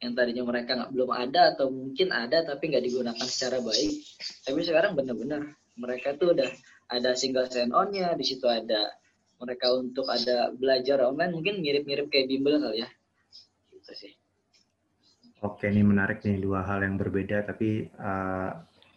yang 0.03 0.19
tadinya 0.19 0.43
mereka 0.43 0.75
nggak 0.75 0.91
belum 0.91 1.11
ada 1.15 1.55
atau 1.55 1.71
mungkin 1.71 2.11
ada 2.11 2.43
tapi 2.43 2.75
nggak 2.75 2.85
digunakan 2.91 3.27
secara 3.31 3.63
baik. 3.63 4.03
Tapi 4.43 4.61
sekarang 4.67 4.99
benar-benar 4.99 5.55
mereka 5.79 6.19
tuh 6.19 6.35
udah 6.35 6.51
ada 6.91 7.15
single 7.15 7.47
sign 7.47 7.71
onnya 7.71 8.19
di 8.19 8.27
situ 8.27 8.45
ada 8.51 8.99
mereka 9.39 9.71
untuk 9.79 10.11
ada 10.11 10.51
belajar 10.59 11.07
online 11.07 11.33
mungkin 11.33 11.63
mirip-mirip 11.63 12.11
kayak 12.11 12.27
bimbel 12.27 12.59
kali 12.59 12.83
ya. 12.83 12.89
Gitu 13.71 13.93
sih. 13.95 14.13
Oke 15.47 15.71
ini 15.71 15.87
menarik 15.87 16.27
nih 16.27 16.43
dua 16.43 16.67
hal 16.67 16.83
yang 16.83 16.99
berbeda 16.99 17.47
tapi 17.47 17.87
uh, 17.95 18.51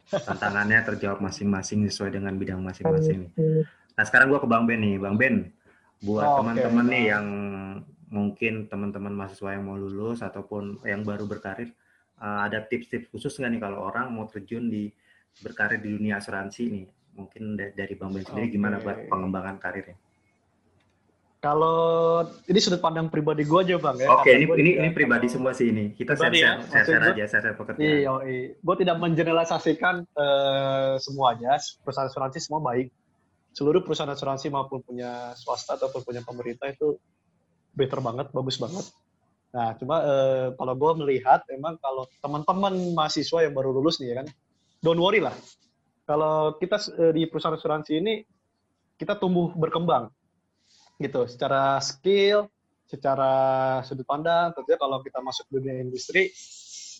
tantangannya 0.09 0.81
terjawab 0.89 1.21
masing-masing 1.21 1.85
sesuai 1.85 2.17
dengan 2.17 2.33
bidang 2.33 2.65
masing-masing. 2.65 3.29
Nih 3.38 3.65
nah 3.95 4.03
sekarang 4.03 4.27
gua 4.33 4.41
ke 4.41 4.50
bang 4.50 4.65
Ben 4.65 4.81
nih. 4.81 4.97
Bang 4.97 5.15
Ben 5.21 5.53
buat 6.01 6.25
oh, 6.25 6.35
teman-teman 6.41 6.85
okay. 6.89 6.93
nih 6.97 7.03
yang 7.13 7.27
mungkin 8.15 8.72
teman-teman 8.72 9.12
mahasiswa 9.12 9.60
yang 9.60 9.67
mau 9.67 9.75
lulus 9.75 10.24
ataupun 10.24 10.79
yang 10.88 11.03
baru 11.03 11.27
berkarir 11.27 11.75
uh, 12.24 12.48
ada 12.48 12.63
tips-tips 12.63 13.12
khusus 13.12 13.36
nggak 13.36 13.51
nih 13.51 13.62
kalau 13.67 13.91
orang 13.91 14.15
mau 14.15 14.24
terjun 14.31 14.72
di 14.72 14.88
berkarir 15.43 15.84
di 15.84 15.91
dunia 16.00 16.24
asuransi 16.24 16.63
nih 16.72 16.86
mungkin 17.15 17.60
dari 17.60 17.93
bang 17.95 18.12
Ben 18.12 18.24
sendiri 18.24 18.48
okay. 18.48 18.55
gimana 18.55 18.75
buat 18.79 19.07
pengembangan 19.12 19.55
karirnya? 19.60 19.95
Kalau 21.43 22.25
ini 22.50 22.57
sudut 22.57 22.81
pandang 22.81 23.05
pribadi 23.12 23.45
gue 23.45 23.60
aja 23.62 23.77
bang 23.77 23.98
ya. 24.01 24.10
Oke, 24.17 24.34
okay, 24.34 24.34
ini 24.41 24.45
ini 24.57 24.72
ini 24.81 24.89
pribadi 24.89 25.29
semua 25.29 25.53
sih 25.53 25.69
ini. 25.69 25.93
Kita 25.93 26.17
share 26.17 26.34
ya? 26.34 26.57
share, 26.65 26.88
share, 26.89 27.13
aja 27.13 27.24
share, 27.29 27.43
share 27.45 27.55
pekerjaan. 27.55 27.86
Iya, 27.86 28.13
iya. 28.25 28.45
Gue 28.57 28.75
tidak 28.81 28.98
mengeneralisasikan 28.98 30.10
uh, 30.17 30.98
semuanya. 30.98 31.53
Perusahaan 31.86 32.10
asuransi 32.10 32.41
semua 32.41 32.65
baik 32.65 32.89
seluruh 33.55 33.81
perusahaan 33.88 34.12
asuransi 34.12 34.51
maupun 34.51 34.84
punya 34.84 35.31
swasta 35.39 35.79
ataupun 35.79 36.03
punya 36.03 36.22
pemerintah 36.27 36.67
itu 36.67 37.00
better 37.75 38.00
banget, 38.00 38.32
bagus 38.32 38.58
banget. 38.58 38.86
Nah, 39.55 39.72
cuma 39.79 40.03
eh, 40.03 40.48
kalau 40.55 40.74
gue 40.75 40.91
melihat, 41.05 41.44
emang 41.48 41.79
kalau 41.79 42.08
teman-teman 42.20 42.75
mahasiswa 42.91 43.48
yang 43.48 43.55
baru 43.55 43.72
lulus 43.72 44.03
nih 44.03 44.12
ya 44.12 44.15
kan, 44.24 44.27
don't 44.84 45.00
worry 45.00 45.24
lah. 45.24 45.36
Kalau 46.03 46.60
kita 46.60 46.75
eh, 47.00 47.12
di 47.15 47.24
perusahaan 47.27 47.55
asuransi 47.55 47.94
ini, 47.96 48.20
kita 49.00 49.15
tumbuh 49.15 49.55
berkembang. 49.55 50.12
Gitu, 51.00 51.27
secara 51.27 51.79
skill, 51.84 52.48
secara 52.88 53.32
sudut 53.84 54.08
pandang, 54.08 54.55
tentunya 54.55 54.79
kalau 54.79 55.00
kita 55.03 55.20
masuk 55.20 55.48
dunia 55.51 55.79
industri, 55.79 56.32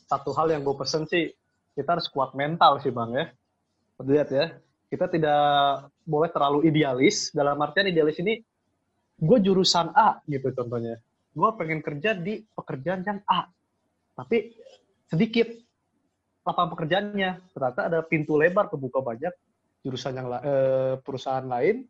satu 0.06 0.32
hal 0.36 0.52
yang 0.52 0.64
gue 0.64 0.76
pesen 0.76 1.08
sih, 1.08 1.32
kita 1.76 2.00
harus 2.00 2.08
kuat 2.08 2.32
mental 2.36 2.80
sih 2.80 2.92
Bang 2.92 3.16
ya. 3.16 3.32
Lihat 4.00 4.30
ya, 4.32 4.46
kita 4.92 5.12
tidak 5.12 5.44
boleh 6.08 6.32
terlalu 6.32 6.68
idealis. 6.72 7.32
Dalam 7.36 7.60
artian 7.60 7.92
idealis 7.92 8.20
ini, 8.20 8.40
gue 9.16 9.38
jurusan 9.40 9.96
A 9.96 10.20
gitu 10.28 10.52
contohnya 10.52 11.00
gue 11.36 11.50
pengen 11.60 11.84
kerja 11.84 12.16
di 12.16 12.40
pekerjaan 12.56 13.04
yang 13.04 13.20
A, 13.28 13.52
tapi 14.16 14.56
sedikit 15.12 15.52
lapangan 16.48 16.72
pekerjaannya. 16.78 17.32
Ternyata 17.52 17.82
ada 17.92 18.00
pintu 18.08 18.40
lebar 18.40 18.72
kebuka 18.72 19.04
banyak 19.04 19.34
jurusan 19.84 20.16
yang 20.16 20.28
eh, 20.40 20.96
perusahaan 21.04 21.44
lain 21.44 21.84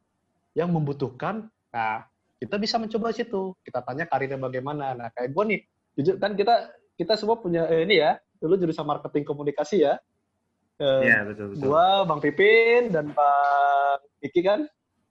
yang 0.58 0.74
membutuhkan. 0.74 1.46
Nah, 1.70 2.08
kita 2.42 2.56
bisa 2.58 2.82
mencoba 2.82 3.14
situ. 3.14 3.54
Kita 3.62 3.86
tanya 3.86 4.10
karirnya 4.10 4.42
bagaimana. 4.42 4.98
Nah, 4.98 5.08
kayak 5.14 5.30
gue 5.30 5.44
nih, 5.46 5.60
jujur 6.02 6.16
kan 6.18 6.34
kita 6.34 6.74
kita 6.98 7.14
semua 7.20 7.38
punya 7.38 7.70
eh, 7.70 7.86
ini 7.86 8.02
ya, 8.02 8.18
dulu 8.42 8.58
jurusan 8.58 8.88
marketing 8.88 9.28
komunikasi 9.28 9.86
ya. 9.86 10.02
Eh, 10.82 11.02
ya, 11.06 11.22
betul, 11.22 11.54
betul. 11.54 11.70
Gua, 11.70 12.04
Bang 12.04 12.20
Pipin, 12.20 12.90
dan 12.90 13.14
Bang 13.14 14.02
Iki 14.26 14.42
kan. 14.42 14.60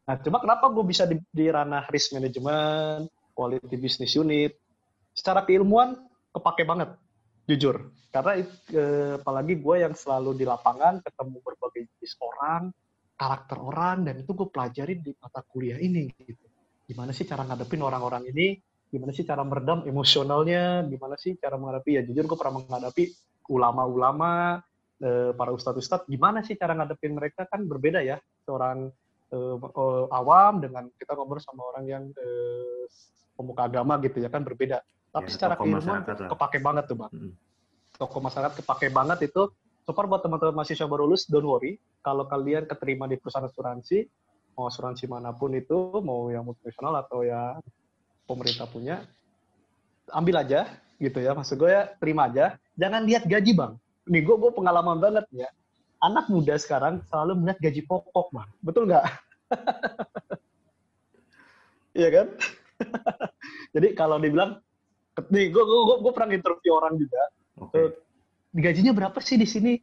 Nah, 0.05 0.21
cuma 0.21 0.37
kenapa 0.37 0.69
gue 0.69 0.85
bisa 0.85 1.09
di, 1.09 1.17
di 1.33 1.49
ranah 1.49 1.89
risk 1.89 2.13
management, 2.13 3.09
quality 3.33 3.77
business 3.81 4.13
unit. 4.15 4.53
Secara 5.17 5.49
keilmuan 5.49 5.97
kepake 6.31 6.69
banget, 6.69 6.93
jujur. 7.49 7.89
Karena 8.13 8.39
eh, 8.39 9.17
apalagi 9.19 9.59
gue 9.59 9.77
yang 9.81 9.95
selalu 9.97 10.39
di 10.39 10.45
lapangan 10.47 11.01
ketemu 11.01 11.37
berbagai 11.41 11.83
jenis 11.89 12.15
orang, 12.21 12.63
karakter 13.17 13.59
orang, 13.59 14.07
dan 14.07 14.15
itu 14.21 14.31
gue 14.37 14.49
pelajarin 14.53 15.01
di 15.01 15.13
mata 15.17 15.41
kuliah 15.41 15.81
ini. 15.81 16.13
Gitu. 16.13 16.45
Gimana 16.85 17.11
sih 17.17 17.25
cara 17.25 17.43
ngadepin 17.49 17.81
orang-orang 17.81 18.29
ini? 18.29 18.61
Gimana 18.93 19.11
sih 19.11 19.25
cara 19.25 19.43
meredam 19.43 19.89
emosionalnya? 19.89 20.85
Gimana 20.87 21.17
sih 21.19 21.35
cara 21.41 21.57
menghadapi? 21.57 21.91
Ya 21.97 22.03
jujur 22.05 22.29
gue 22.29 22.39
pernah 22.39 22.61
menghadapi 22.61 23.05
ulama-ulama, 23.49 24.61
eh, 25.01 25.33
para 25.33 25.51
ustadz-ustadz. 25.51 26.07
Gimana 26.07 26.45
sih 26.45 26.55
cara 26.61 26.77
ngadepin 26.77 27.17
mereka? 27.17 27.49
Kan 27.49 27.65
berbeda 27.67 28.05
ya. 28.05 28.21
Seorang 28.45 28.93
eh, 29.35 29.57
eh, 29.59 30.05
awam 30.15 30.63
dengan 30.63 30.87
kita 30.95 31.19
ngobrol 31.19 31.43
sama 31.43 31.67
orang 31.75 31.85
yang 31.91 32.05
eh, 32.15 32.85
pemuka 33.35 33.67
agama 33.67 33.99
gitu 34.01 34.23
ya 34.23 34.31
kan 34.31 34.47
berbeda. 34.47 34.79
Tapi 35.15 35.31
ya, 35.31 35.35
secara 35.35 35.55
keilmuan 35.59 36.03
kepake 36.07 36.59
banget 36.63 36.91
tuh 36.91 36.99
bang. 36.99 37.13
Hmm. 37.13 37.35
Tokoh 37.95 38.21
masyarakat 38.23 38.63
kepake 38.63 38.91
banget 38.91 39.31
itu. 39.31 39.51
So 39.85 39.93
far 39.93 40.09
buat 40.09 40.25
teman-teman 40.25 40.65
mahasiswa 40.65 40.89
baru 40.89 41.05
lulus, 41.05 41.29
don't 41.29 41.45
worry. 41.45 41.77
Kalau 42.01 42.25
kalian 42.25 42.65
keterima 42.65 43.05
di 43.05 43.21
perusahaan 43.21 43.45
asuransi, 43.45 44.09
mau 44.57 44.67
asuransi 44.67 45.05
mana 45.07 45.37
pun 45.37 45.53
itu, 45.53 46.01
mau 46.01 46.33
yang 46.33 46.43
multinasional 46.49 47.05
atau 47.05 47.21
ya 47.21 47.61
pemerintah 48.25 48.65
punya, 48.65 49.05
ambil 50.09 50.41
aja 50.41 50.73
gitu 50.97 51.21
ya. 51.21 51.37
Maksud 51.37 51.61
gue 51.61 51.71
ya 51.71 51.93
terima 52.01 52.33
aja. 52.33 52.57
Jangan 52.81 53.05
lihat 53.05 53.29
gaji 53.29 53.53
bang. 53.53 53.73
Nih 54.09 54.25
gue 54.25 54.37
gue 54.41 54.51
pengalaman 54.57 54.99
banget 54.99 55.29
ya. 55.31 55.49
Anak 56.01 56.33
muda 56.33 56.57
sekarang 56.57 57.05
selalu 57.13 57.45
melihat 57.45 57.59
gaji 57.61 57.85
pokok 57.85 58.33
bang. 58.33 58.49
Betul 58.65 58.89
nggak? 58.89 59.05
Iya 61.95 62.09
kan? 62.11 62.27
Jadi 63.75 63.95
kalau 63.95 64.19
dibilang, 64.19 64.59
nih 65.31 65.47
gue 65.55 65.63
gue 65.63 65.97
gue 66.03 66.13
pernah 66.13 66.35
interview 66.35 66.75
orang 66.75 66.99
juga, 66.99 67.23
okay. 67.63 67.87
uh, 67.87 67.91
gajinya 68.51 68.91
berapa 68.91 69.19
sih 69.23 69.39
di 69.39 69.47
sini? 69.47 69.79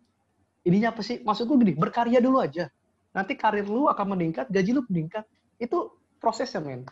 Ininya 0.68 0.92
apa 0.92 1.02
sih? 1.02 1.24
Maksud 1.24 1.48
gue 1.48 1.58
gini, 1.64 1.74
berkarya 1.74 2.20
dulu 2.20 2.44
aja. 2.44 2.68
Nanti 3.16 3.40
karir 3.40 3.64
lu 3.64 3.88
akan 3.88 4.16
meningkat, 4.16 4.52
gaji 4.52 4.76
lu 4.76 4.84
meningkat. 4.92 5.24
Itu 5.56 5.96
prosesnya 6.20 6.60
men. 6.60 6.84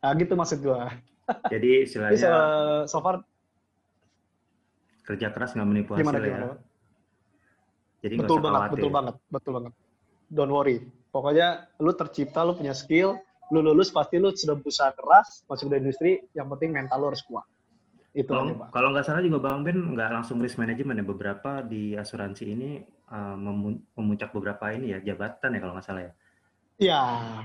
Nah 0.00 0.14
gitu 0.14 0.38
maksud 0.38 0.62
gue. 0.62 0.80
Jadi 1.50 1.70
istilahnya. 1.84 2.14
Jadi, 2.14 2.26
uh, 2.30 2.82
so 2.86 3.02
far 3.02 3.26
kerja 5.02 5.34
keras 5.34 5.58
nggak 5.58 5.66
menipu 5.68 5.98
hasil 5.98 6.06
gimana, 6.06 6.18
ya. 6.22 6.26
Gimana? 6.30 6.56
Jadi 8.02 8.14
betul 8.18 8.38
banget, 8.38 8.70
betul 8.70 8.90
banget, 8.90 9.14
betul 9.30 9.52
banget. 9.58 9.72
Don't 10.30 10.54
worry. 10.54 10.78
Pokoknya 11.12 11.68
lu 11.76 11.92
tercipta, 11.92 12.40
lu 12.40 12.56
punya 12.56 12.72
skill, 12.72 13.20
lu 13.52 13.60
lulus 13.60 13.92
pasti 13.92 14.16
lu 14.16 14.32
sudah 14.32 14.56
berusaha 14.56 14.96
keras 14.96 15.44
masuk 15.44 15.68
ke 15.68 15.76
industri 15.76 16.12
yang 16.32 16.48
penting 16.48 16.72
mental 16.72 17.04
lu 17.04 17.06
harus 17.12 17.20
kuat 17.28 17.44
itu 18.16 18.28
kalau, 18.32 18.56
kalau 18.72 18.88
nggak 18.96 19.04
salah 19.04 19.20
juga 19.20 19.44
bang 19.44 19.60
Ben 19.60 19.76
nggak 19.92 20.08
langsung 20.08 20.40
risk 20.40 20.56
management 20.56 21.00
ya 21.00 21.04
beberapa 21.04 21.60
di 21.60 21.92
asuransi 21.92 22.44
ini 22.48 22.80
uh, 23.12 23.36
memuncak 23.96 24.32
beberapa 24.32 24.72
ini 24.72 24.96
ya 24.96 24.98
jabatan 25.04 25.52
ya 25.52 25.60
kalau 25.60 25.74
nggak 25.76 25.86
salah 25.86 26.02
ya 26.08 26.12
Iya, 26.82 27.02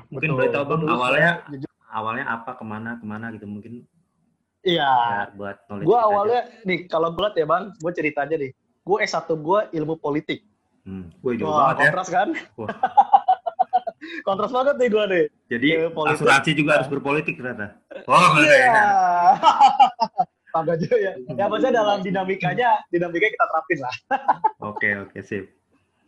mungkin 0.10 0.34
betul. 0.34 0.38
boleh 0.40 0.50
tahu 0.50 0.64
bang 0.66 0.82
awalnya 0.88 1.32
jujur. 1.52 1.72
awalnya 1.92 2.26
apa 2.26 2.52
ke 2.56 2.64
mana 2.64 2.90
ke 2.98 3.06
mana 3.06 3.26
gitu 3.36 3.46
mungkin 3.46 3.84
Iya. 4.68 4.92
Ya, 4.92 5.24
buat 5.32 5.64
knowledge. 5.70 5.88
Gue 5.88 5.96
awalnya 5.96 6.40
aja. 6.44 6.66
nih 6.68 6.80
kalau 6.92 7.08
gue 7.16 7.28
ya 7.40 7.48
bang, 7.48 7.64
gue 7.72 7.92
cerita 7.96 8.28
aja 8.28 8.36
nih. 8.36 8.52
Gue 8.84 8.98
S1 9.00 9.30
gue 9.32 9.60
ilmu 9.80 9.96
politik. 9.96 10.44
Hmm, 10.84 11.08
gue 11.24 11.40
juga 11.40 11.72
banget 11.72 11.76
ya. 11.78 11.84
kontras 11.88 12.10
kan? 12.12 12.30
kontras 14.24 14.52
banget 14.52 14.76
nih 14.80 14.90
gue 14.90 15.04
nih. 15.10 15.26
Jadi 15.48 15.68
asuransi 15.94 16.52
juga 16.56 16.82
harus 16.82 16.90
berpolitik 16.92 17.36
ternyata. 17.40 17.78
Oh, 18.08 18.40
iya. 18.40 18.72
Ya. 18.72 18.86
Tangga 20.54 20.74
juga 20.80 20.96
ya. 20.98 21.14
Ya 21.36 21.46
maksudnya 21.52 21.74
dalam 21.84 22.00
dinamikanya, 22.02 22.70
dinamikanya 22.90 23.32
kita 23.36 23.46
terapin 23.52 23.80
lah. 23.84 23.96
Oke, 24.74 24.90
oke, 24.98 25.20
sip. 25.22 25.46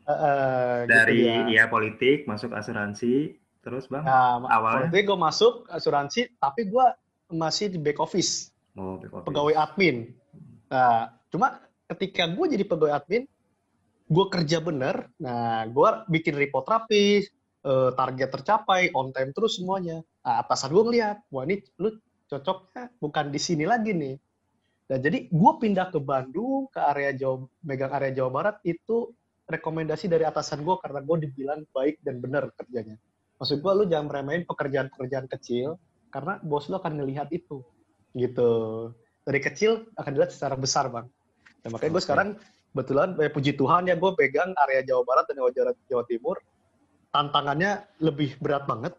Uh, 0.09 0.89
Dari 0.89 1.21
gitu 1.21 1.53
ya. 1.53 1.63
ya 1.63 1.63
politik 1.69 2.25
masuk 2.25 2.49
asuransi, 2.57 3.37
terus 3.61 3.85
bang 3.85 4.01
nah, 4.01 4.41
awalnya? 4.49 4.89
Politik 4.89 5.05
gue 5.05 5.19
masuk 5.21 5.53
asuransi, 5.69 6.33
tapi 6.41 6.65
gue 6.65 6.85
masih 7.29 7.69
di 7.69 7.77
back 7.77 8.01
office. 8.01 8.49
Oh, 8.73 8.97
back 8.97 9.13
office. 9.13 9.27
Pegawai 9.29 9.53
admin. 9.53 10.09
Nah, 10.73 11.13
cuma 11.29 11.61
ketika 11.93 12.25
gue 12.25 12.45
jadi 12.57 12.65
pegawai 12.65 12.97
admin, 12.97 13.29
gue 14.09 14.25
kerja 14.33 14.57
bener, 14.57 15.05
nah 15.21 15.61
gue 15.69 15.89
bikin 16.09 16.33
report 16.33 16.65
rapi, 16.65 17.21
uh, 17.65 17.91
target 17.95 18.29
tercapai, 18.31 18.91
on 18.95 19.11
time 19.11 19.31
terus 19.35 19.59
semuanya. 19.59 19.99
Nah, 20.23 20.43
atasan 20.43 20.71
gue 20.71 20.83
ngeliat, 20.83 21.17
wah 21.33 21.43
ini 21.43 21.63
lu 21.81 21.95
cocoknya 22.29 22.93
bukan 23.01 23.25
di 23.33 23.39
sini 23.41 23.65
lagi 23.65 23.91
nih. 23.91 24.15
Nah, 24.89 24.97
jadi 24.97 25.29
gue 25.29 25.51
pindah 25.61 25.93
ke 25.93 25.99
Bandung, 26.01 26.69
ke 26.73 26.81
area 26.81 27.13
Jawa, 27.13 27.45
megang 27.61 27.93
area 27.93 28.11
Jawa 28.13 28.29
Barat, 28.29 28.55
itu 28.65 29.13
rekomendasi 29.49 30.09
dari 30.09 30.25
atasan 30.25 30.61
gue 30.61 30.75
karena 30.81 31.01
gue 31.01 31.17
dibilang 31.29 31.61
baik 31.73 32.01
dan 32.05 32.21
benar 32.21 32.49
kerjanya. 32.53 32.97
Maksud 33.41 33.61
gue, 33.61 33.71
lu 33.73 33.85
jangan 33.85 34.09
meremehin 34.09 34.43
pekerjaan-pekerjaan 34.49 35.25
kecil, 35.29 35.77
karena 36.09 36.41
bos 36.41 36.67
lu 36.69 36.77
akan 36.77 37.01
melihat 37.01 37.29
itu. 37.29 37.61
Gitu. 38.17 38.51
Dari 39.25 39.39
kecil 39.41 39.85
akan 39.93 40.11
dilihat 40.17 40.33
secara 40.33 40.57
besar, 40.57 40.89
Bang. 40.89 41.05
Nah, 41.65 41.69
makanya 41.69 41.91
gue 41.97 42.03
sekarang, 42.03 42.27
betulan, 42.73 43.13
eh, 43.21 43.29
puji 43.29 43.53
Tuhan 43.57 43.89
ya, 43.89 43.95
gue 43.97 44.11
pegang 44.17 44.53
area 44.65 44.81
Jawa 44.85 45.05
Barat 45.05 45.25
dan 45.29 45.41
Jawa, 45.41 45.73
Jawa 45.85 46.03
Timur, 46.09 46.37
tantangannya 47.09 47.85
lebih 48.01 48.37
berat 48.37 48.65
banget. 48.69 48.93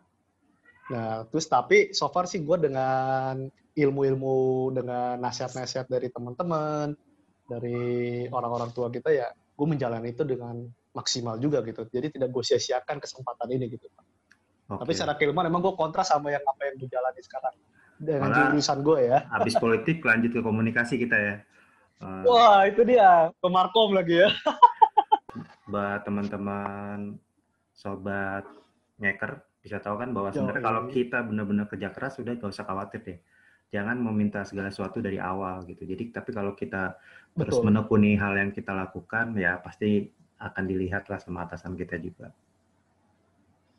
Nah, 0.90 1.22
terus 1.30 1.46
tapi 1.46 1.94
so 1.94 2.10
far 2.10 2.26
sih 2.26 2.42
gue 2.42 2.56
dengan 2.58 3.46
ilmu-ilmu, 3.78 4.74
dengan 4.74 5.14
nasihat-nasihat 5.22 5.86
dari 5.86 6.10
teman-teman, 6.10 6.98
dari 7.46 8.26
orang-orang 8.30 8.74
tua 8.74 8.90
kita 8.90 9.14
ya, 9.14 9.30
gue 9.30 9.66
menjalani 9.66 10.10
itu 10.10 10.26
dengan 10.26 10.66
maksimal 10.90 11.38
juga 11.38 11.62
gitu. 11.62 11.86
Jadi 11.86 12.18
tidak 12.18 12.34
gue 12.34 12.42
sia-siakan 12.42 12.98
kesempatan 12.98 13.48
ini 13.54 13.70
gitu. 13.70 13.86
Okay. 13.86 14.86
Tapi 14.86 14.92
secara 14.94 15.14
keilmuan 15.14 15.46
emang 15.46 15.62
gue 15.62 15.74
kontra 15.78 16.02
sama 16.02 16.34
yang 16.34 16.42
apa 16.42 16.70
yang 16.70 16.76
dijalani 16.78 17.20
sekarang 17.22 17.54
dengan 18.00 18.30
Malah, 18.32 18.38
jurusan 18.50 18.78
gue 18.82 18.98
ya. 19.06 19.18
Habis 19.30 19.54
politik 19.62 20.02
lanjut 20.02 20.30
ke 20.34 20.40
komunikasi 20.42 20.94
kita 20.98 21.16
ya. 21.18 21.34
Uh, 22.00 22.24
Wah 22.26 22.64
itu 22.66 22.82
dia 22.82 23.30
ke 23.30 23.48
Markom 23.50 23.94
lagi 23.94 24.26
ya. 24.26 24.30
buat 25.70 26.02
teman-teman 26.02 27.14
sobat 27.80 28.44
ngeker 29.00 29.40
bisa 29.64 29.80
tahu 29.80 29.96
kan 29.96 30.12
bahwa 30.12 30.28
sebenarnya 30.28 30.64
kalau 30.64 30.82
kita 30.92 31.24
benar-benar 31.24 31.64
kerja 31.68 31.88
keras 31.88 32.20
sudah 32.20 32.36
gak 32.36 32.52
usah 32.52 32.68
khawatir 32.68 33.00
deh 33.00 33.18
jangan 33.72 33.96
meminta 33.96 34.44
segala 34.44 34.68
sesuatu 34.68 35.00
dari 35.00 35.16
awal 35.16 35.64
gitu 35.64 35.88
jadi 35.88 36.12
tapi 36.12 36.36
kalau 36.36 36.52
kita 36.52 37.00
Betul. 37.32 37.40
terus 37.48 37.58
menekuni 37.64 38.20
hal 38.20 38.36
yang 38.36 38.52
kita 38.52 38.76
lakukan 38.76 39.32
ya 39.40 39.56
pasti 39.64 40.12
akan 40.40 40.64
dilihat 40.68 41.08
lah 41.08 41.16
sama 41.16 41.48
atasan 41.48 41.76
kita 41.76 41.96
juga 41.96 42.28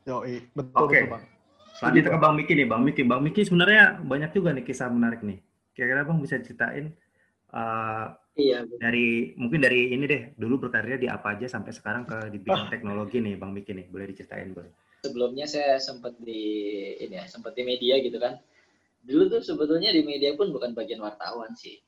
Yo, 0.01 0.25
betul, 0.57 0.73
Oke. 0.81 0.97
Okay. 0.97 1.03
Bang. 1.05 1.23
Selanjutnya 1.77 2.11
ke 2.17 2.19
Bang 2.19 2.33
Miki 2.33 2.53
nih, 2.57 2.67
Bang 2.67 2.81
Miki. 2.83 3.01
Bang 3.05 3.21
Miki 3.21 3.41
sebenarnya 3.45 4.01
banyak 4.01 4.31
juga 4.33 4.49
nih 4.53 4.65
kisah 4.65 4.89
menarik 4.89 5.21
nih. 5.21 5.39
Kira-kira 5.77 6.01
Bang 6.03 6.19
bisa 6.19 6.41
ceritain 6.41 6.91
uh, 7.53 8.17
Iya. 8.31 8.63
Dari 8.79 9.35
mungkin 9.35 9.59
dari 9.59 9.91
ini 9.91 10.07
deh, 10.07 10.31
dulu 10.39 10.67
berkarya 10.67 10.95
di 10.95 11.11
apa 11.11 11.35
aja 11.35 11.51
sampai 11.51 11.75
sekarang 11.75 12.07
ke 12.07 12.31
di 12.31 12.39
bidang 12.39 12.71
teknologi 12.71 13.19
nih, 13.19 13.35
Bang 13.35 13.51
Miki 13.51 13.75
nih, 13.75 13.91
boleh 13.91 14.07
diceritain 14.07 14.55
boleh? 14.55 14.71
sebelumnya 15.01 15.49
saya 15.49 15.81
sempat 15.81 16.13
di 16.21 16.41
ini 17.01 17.17
ya 17.17 17.25
sempat 17.25 17.57
di 17.57 17.65
media 17.65 17.97
gitu 17.99 18.21
kan 18.21 18.37
dulu 19.01 19.33
tuh 19.33 19.41
sebetulnya 19.41 19.89
di 19.89 20.05
media 20.05 20.37
pun 20.37 20.53
bukan 20.53 20.77
bagian 20.77 21.01
wartawan 21.01 21.57
sih 21.57 21.81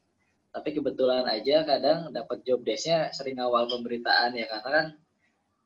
tapi 0.49 0.73
kebetulan 0.73 1.25
aja 1.29 1.61
kadang 1.65 2.09
dapat 2.09 2.41
job 2.41 2.65
desknya 2.65 3.13
sering 3.13 3.37
awal 3.37 3.69
pemberitaan 3.69 4.33
ya 4.33 4.49
karena 4.49 4.69
kan 4.73 4.87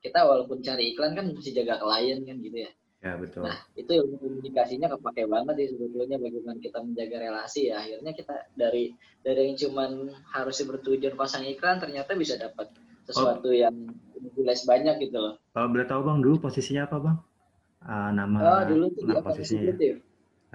kita 0.03 0.19
walaupun 0.27 0.59
cari 0.59 0.91
iklan 0.91 1.15
kan 1.15 1.31
mesti 1.31 1.55
jaga 1.55 1.79
klien 1.79 2.27
kan 2.27 2.37
gitu 2.43 2.67
ya 2.67 2.71
Ya 2.97 3.13
betul. 3.13 3.45
Nah, 3.45 3.57
itu 3.77 3.91
ilmu 3.93 4.17
komunikasinya 4.17 4.89
kepake 4.97 5.29
banget 5.29 5.55
ya 5.61 5.67
sebetulnya 5.69 6.17
bagaimana 6.17 6.57
kita 6.57 6.79
menjaga 6.81 7.17
relasi 7.21 7.69
ya. 7.69 7.77
Akhirnya 7.77 8.11
kita 8.17 8.35
dari 8.57 8.97
dari 9.21 9.53
yang 9.53 9.57
cuman 9.57 10.09
harusnya 10.33 10.65
bertujuan 10.73 11.13
pasang 11.13 11.45
iklan 11.45 11.77
ternyata 11.77 12.17
bisa 12.17 12.41
dapat 12.41 12.73
sesuatu 13.05 13.53
oh. 13.53 13.55
yang 13.55 13.75
jelas 14.33 14.65
banyak 14.65 14.97
gitu 15.07 15.17
loh. 15.21 15.37
Kalau 15.53 15.69
boleh 15.69 15.85
tahu 15.85 16.01
Bang, 16.01 16.25
dulu 16.25 16.35
posisinya 16.41 16.89
apa 16.89 16.97
Bang? 16.97 17.17
Uh, 17.85 18.09
nama 18.17 18.37
oh, 18.41 18.61
dulu 18.65 18.85
tuh 18.89 19.03
nama 19.05 19.21
posisinya. 19.21 19.77
Ya? 19.77 20.01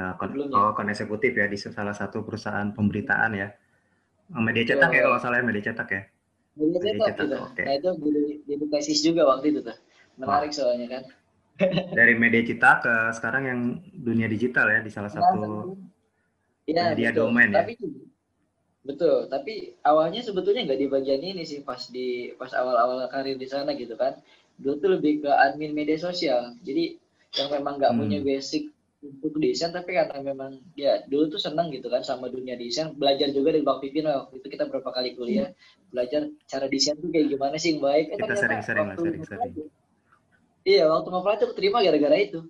Nah, 0.03 0.19
kon 0.19 0.35
oh, 0.35 0.75
kon 0.75 0.91
eksekutif 0.91 1.39
ya 1.39 1.47
di 1.47 1.55
salah 1.55 1.95
satu 1.95 2.27
perusahaan 2.27 2.75
pemberitaan 2.75 3.39
ya. 3.39 3.55
Media 4.33 4.65
cetak 4.65 4.91
ya, 4.91 4.99
ya 4.99 5.03
kalau 5.07 5.19
salah 5.23 5.39
ya, 5.39 5.45
media 5.47 5.63
cetak 5.71 5.89
ya. 5.95 6.03
Media 6.59 6.79
cetak, 6.81 6.91
media 6.91 7.07
cetak 7.07 7.27
gitu. 7.29 7.39
Okay. 7.55 7.65
Nah, 7.65 7.75
itu 7.79 7.91
di, 8.03 8.11
di 8.49 8.67
tesis 8.67 8.99
juga 9.05 9.23
waktu 9.31 9.55
itu 9.55 9.61
tuh. 9.63 9.79
Menarik 10.19 10.51
oh. 10.51 10.57
soalnya 10.59 10.87
kan 10.91 11.03
dari 11.99 12.15
media 12.17 12.43
cetak 12.43 12.77
ke 12.83 12.95
sekarang 13.17 13.43
yang 13.45 13.61
dunia 13.93 14.27
digital 14.27 14.67
ya 14.73 14.81
di 14.81 14.91
salah 14.91 15.13
satu 15.13 15.77
ya, 16.67 16.93
media 16.95 17.11
betul. 17.13 17.21
domain 17.29 17.51
ya. 17.53 17.63
Tapi, 17.63 17.73
betul, 18.83 19.17
tapi 19.29 19.55
awalnya 19.85 20.21
sebetulnya 20.25 20.67
nggak 20.67 20.81
di 20.81 20.89
bagian 20.89 21.23
ini 21.23 21.43
sih 21.45 21.63
pas 21.63 21.81
di 21.93 22.33
pas 22.35 22.51
awal-awal 22.57 23.07
karir 23.13 23.37
di 23.37 23.47
sana 23.47 23.77
gitu 23.77 23.95
kan. 23.95 24.19
Dulu 24.59 24.75
tuh 24.79 24.91
lebih 24.99 25.27
ke 25.27 25.31
admin 25.31 25.73
media 25.73 25.99
sosial. 25.99 26.57
Jadi 26.65 26.97
yang 27.41 27.49
memang 27.49 27.81
nggak 27.81 27.93
hmm. 27.97 28.01
punya 28.01 28.19
basic 28.21 28.73
untuk 29.03 29.35
desain 29.43 29.75
tapi 29.75 29.99
karena 29.99 30.23
memang 30.23 30.63
ya 30.79 31.03
dulu 31.11 31.35
tuh 31.35 31.41
senang 31.43 31.75
gitu 31.75 31.91
kan 31.91 32.07
sama 32.07 32.31
dunia 32.31 32.55
desain 32.55 32.95
belajar 32.95 33.35
juga 33.35 33.51
dari 33.51 33.67
Bang 33.67 33.83
Pipin 33.83 34.07
waktu 34.07 34.39
itu 34.39 34.47
kita 34.47 34.71
berapa 34.71 34.95
kali 34.95 35.19
kuliah 35.19 35.51
belajar 35.91 36.31
cara 36.47 36.71
desain 36.71 36.95
tuh 37.03 37.11
kayak 37.11 37.35
gimana 37.35 37.59
sih 37.59 37.75
yang 37.75 37.83
baik 37.83 38.15
kita 38.15 38.39
sering-sering 38.39 38.87
lah 38.95 38.95
sering-sering 38.95 39.53
Iya, 40.63 40.87
waktu 40.91 41.09
ngobrol 41.11 41.37
itu 41.37 41.47
terima 41.59 41.83
gara-gara 41.83 42.17
itu. 42.19 42.47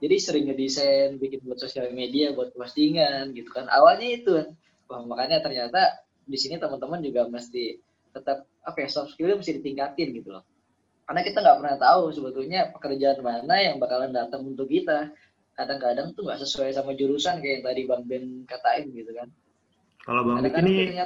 Jadi 0.00 0.16
sering 0.16 0.44
ngedesain, 0.48 1.20
bikin 1.20 1.44
buat 1.44 1.60
sosial 1.60 1.92
media, 1.92 2.32
buat 2.32 2.56
postingan 2.56 3.36
gitu 3.36 3.52
kan. 3.52 3.68
Awalnya 3.68 4.08
itu 4.16 4.32
Wah, 4.90 5.06
makanya 5.06 5.38
ternyata 5.38 6.02
di 6.26 6.34
sini 6.34 6.58
teman-teman 6.58 6.98
juga 6.98 7.30
mesti 7.30 7.78
tetap 8.10 8.42
apa 8.66 8.74
ya 8.82 8.88
soft 8.90 9.14
skill 9.14 9.38
mesti 9.38 9.62
ditingkatin 9.62 10.18
gitu 10.18 10.34
loh. 10.34 10.42
Karena 11.06 11.22
kita 11.22 11.38
nggak 11.38 11.58
pernah 11.62 11.76
tahu 11.78 12.10
sebetulnya 12.10 12.74
pekerjaan 12.74 13.22
mana 13.22 13.54
yang 13.62 13.78
bakalan 13.78 14.10
datang 14.10 14.42
untuk 14.42 14.66
kita. 14.66 15.14
Kadang-kadang 15.54 16.10
tuh 16.18 16.26
nggak 16.26 16.42
sesuai 16.42 16.74
sama 16.74 16.98
jurusan 16.98 17.38
kayak 17.38 17.62
yang 17.62 17.64
tadi 17.70 17.82
Bang 17.86 18.02
Ben 18.10 18.42
katain 18.50 18.90
gitu 18.90 19.14
kan. 19.14 19.30
Kalau 20.02 20.26
Bang 20.26 20.42
Mik 20.42 20.58
ini 20.58 20.98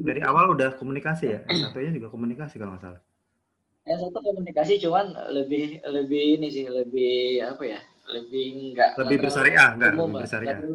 dari 0.00 0.24
awal 0.24 0.56
udah 0.56 0.80
komunikasi 0.80 1.24
ya? 1.28 1.40
Satunya 1.44 1.92
juga 1.92 2.08
komunikasi 2.08 2.56
kalau 2.56 2.72
nggak 2.72 2.84
salah 2.88 3.00
yang 3.86 3.98
satu 4.02 4.18
komunikasi 4.18 4.82
cuman 4.82 5.14
lebih 5.30 5.78
lebih 5.86 6.42
ini 6.42 6.50
sih 6.50 6.66
lebih 6.66 7.46
apa 7.46 7.62
ya 7.62 7.80
lebih 8.10 8.74
enggak 8.74 8.90
lebih 8.98 9.16
bersyariah 9.22 9.68
enggak 9.78 9.92
lebih 9.94 10.14
bersyariah. 10.22 10.58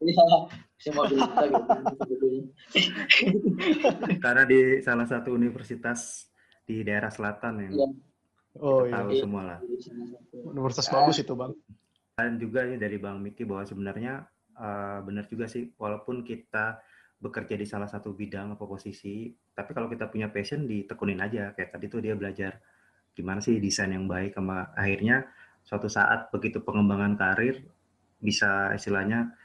Iya 0.00 0.48
semua 0.80 1.04
gitu. 1.12 1.20
Karena 4.24 4.48
di 4.48 4.80
salah 4.80 5.04
satu 5.04 5.36
universitas 5.36 6.24
di 6.64 6.80
daerah 6.80 7.12
selatan 7.12 7.68
yang 7.68 7.72
ya. 7.76 7.88
oh 8.64 8.88
iya. 8.88 8.96
tahu 8.96 9.08
iya. 9.12 9.20
semua 9.20 9.42
lah. 9.44 9.58
Universitas 10.32 10.88
bagus 10.88 11.20
itu 11.20 11.36
bang. 11.36 11.52
Dan 12.16 12.40
juga 12.40 12.64
ya 12.64 12.80
dari 12.80 12.96
bang 12.96 13.20
Miki 13.20 13.44
bahwa 13.44 13.68
sebenarnya 13.68 14.24
uh, 14.56 15.04
benar 15.04 15.28
juga 15.28 15.52
sih 15.52 15.68
walaupun 15.76 16.24
kita 16.24 16.80
bekerja 17.20 17.52
di 17.52 17.68
salah 17.68 17.84
satu 17.84 18.16
bidang 18.16 18.56
atau 18.56 18.64
posisi 18.64 19.28
tapi 19.52 19.76
kalau 19.76 19.92
kita 19.92 20.08
punya 20.08 20.32
passion 20.32 20.64
ditekunin 20.64 21.20
aja. 21.20 21.52
Kayak 21.52 21.76
tadi 21.76 21.86
tuh 21.92 22.00
dia 22.00 22.16
belajar 22.16 22.56
gimana 23.12 23.44
sih 23.44 23.60
desain 23.60 23.92
yang 23.92 24.08
baik 24.08 24.32
sama 24.32 24.72
akhirnya 24.72 25.28
suatu 25.60 25.92
saat 25.92 26.32
begitu 26.32 26.64
pengembangan 26.64 27.20
karir 27.20 27.60
bisa 28.24 28.72
istilahnya 28.72 29.36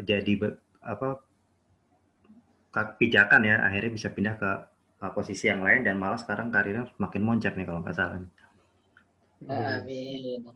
jadi 0.00 0.56
apa 0.80 1.20
pijakan 2.96 3.44
ya. 3.44 3.56
Akhirnya 3.60 3.92
bisa 3.92 4.08
pindah 4.08 4.34
ke, 4.40 4.50
ke 4.96 5.06
posisi 5.12 5.52
yang 5.52 5.60
lain 5.60 5.84
dan 5.84 6.00
malah 6.00 6.16
sekarang 6.16 6.48
karirnya 6.48 6.88
makin 6.96 7.22
moncat 7.28 7.52
nih 7.60 7.68
kalau 7.68 7.84
nggak 7.84 7.92
salah. 7.92 8.24
Amin. 9.44 10.48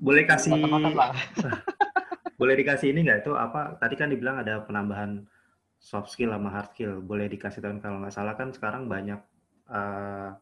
Boleh 0.00 0.24
kasih 0.24 0.56
boleh 2.40 2.54
dikasih 2.56 2.96
ini 2.96 3.04
nggak? 3.04 3.28
Itu 3.28 3.36
apa? 3.36 3.76
Tadi 3.76 3.94
kan 3.94 4.08
dibilang 4.08 4.40
ada 4.40 4.64
penambahan 4.64 5.22
soft 5.84 6.08
skill 6.08 6.32
sama 6.32 6.48
hard 6.48 6.72
skill. 6.72 7.04
Boleh 7.04 7.28
dikasih 7.28 7.60
tahu 7.60 7.76
kalau 7.84 8.00
nggak 8.00 8.16
salah 8.16 8.32
kan 8.40 8.48
sekarang 8.56 8.88
banyak 8.88 9.20
uh, 9.68 10.32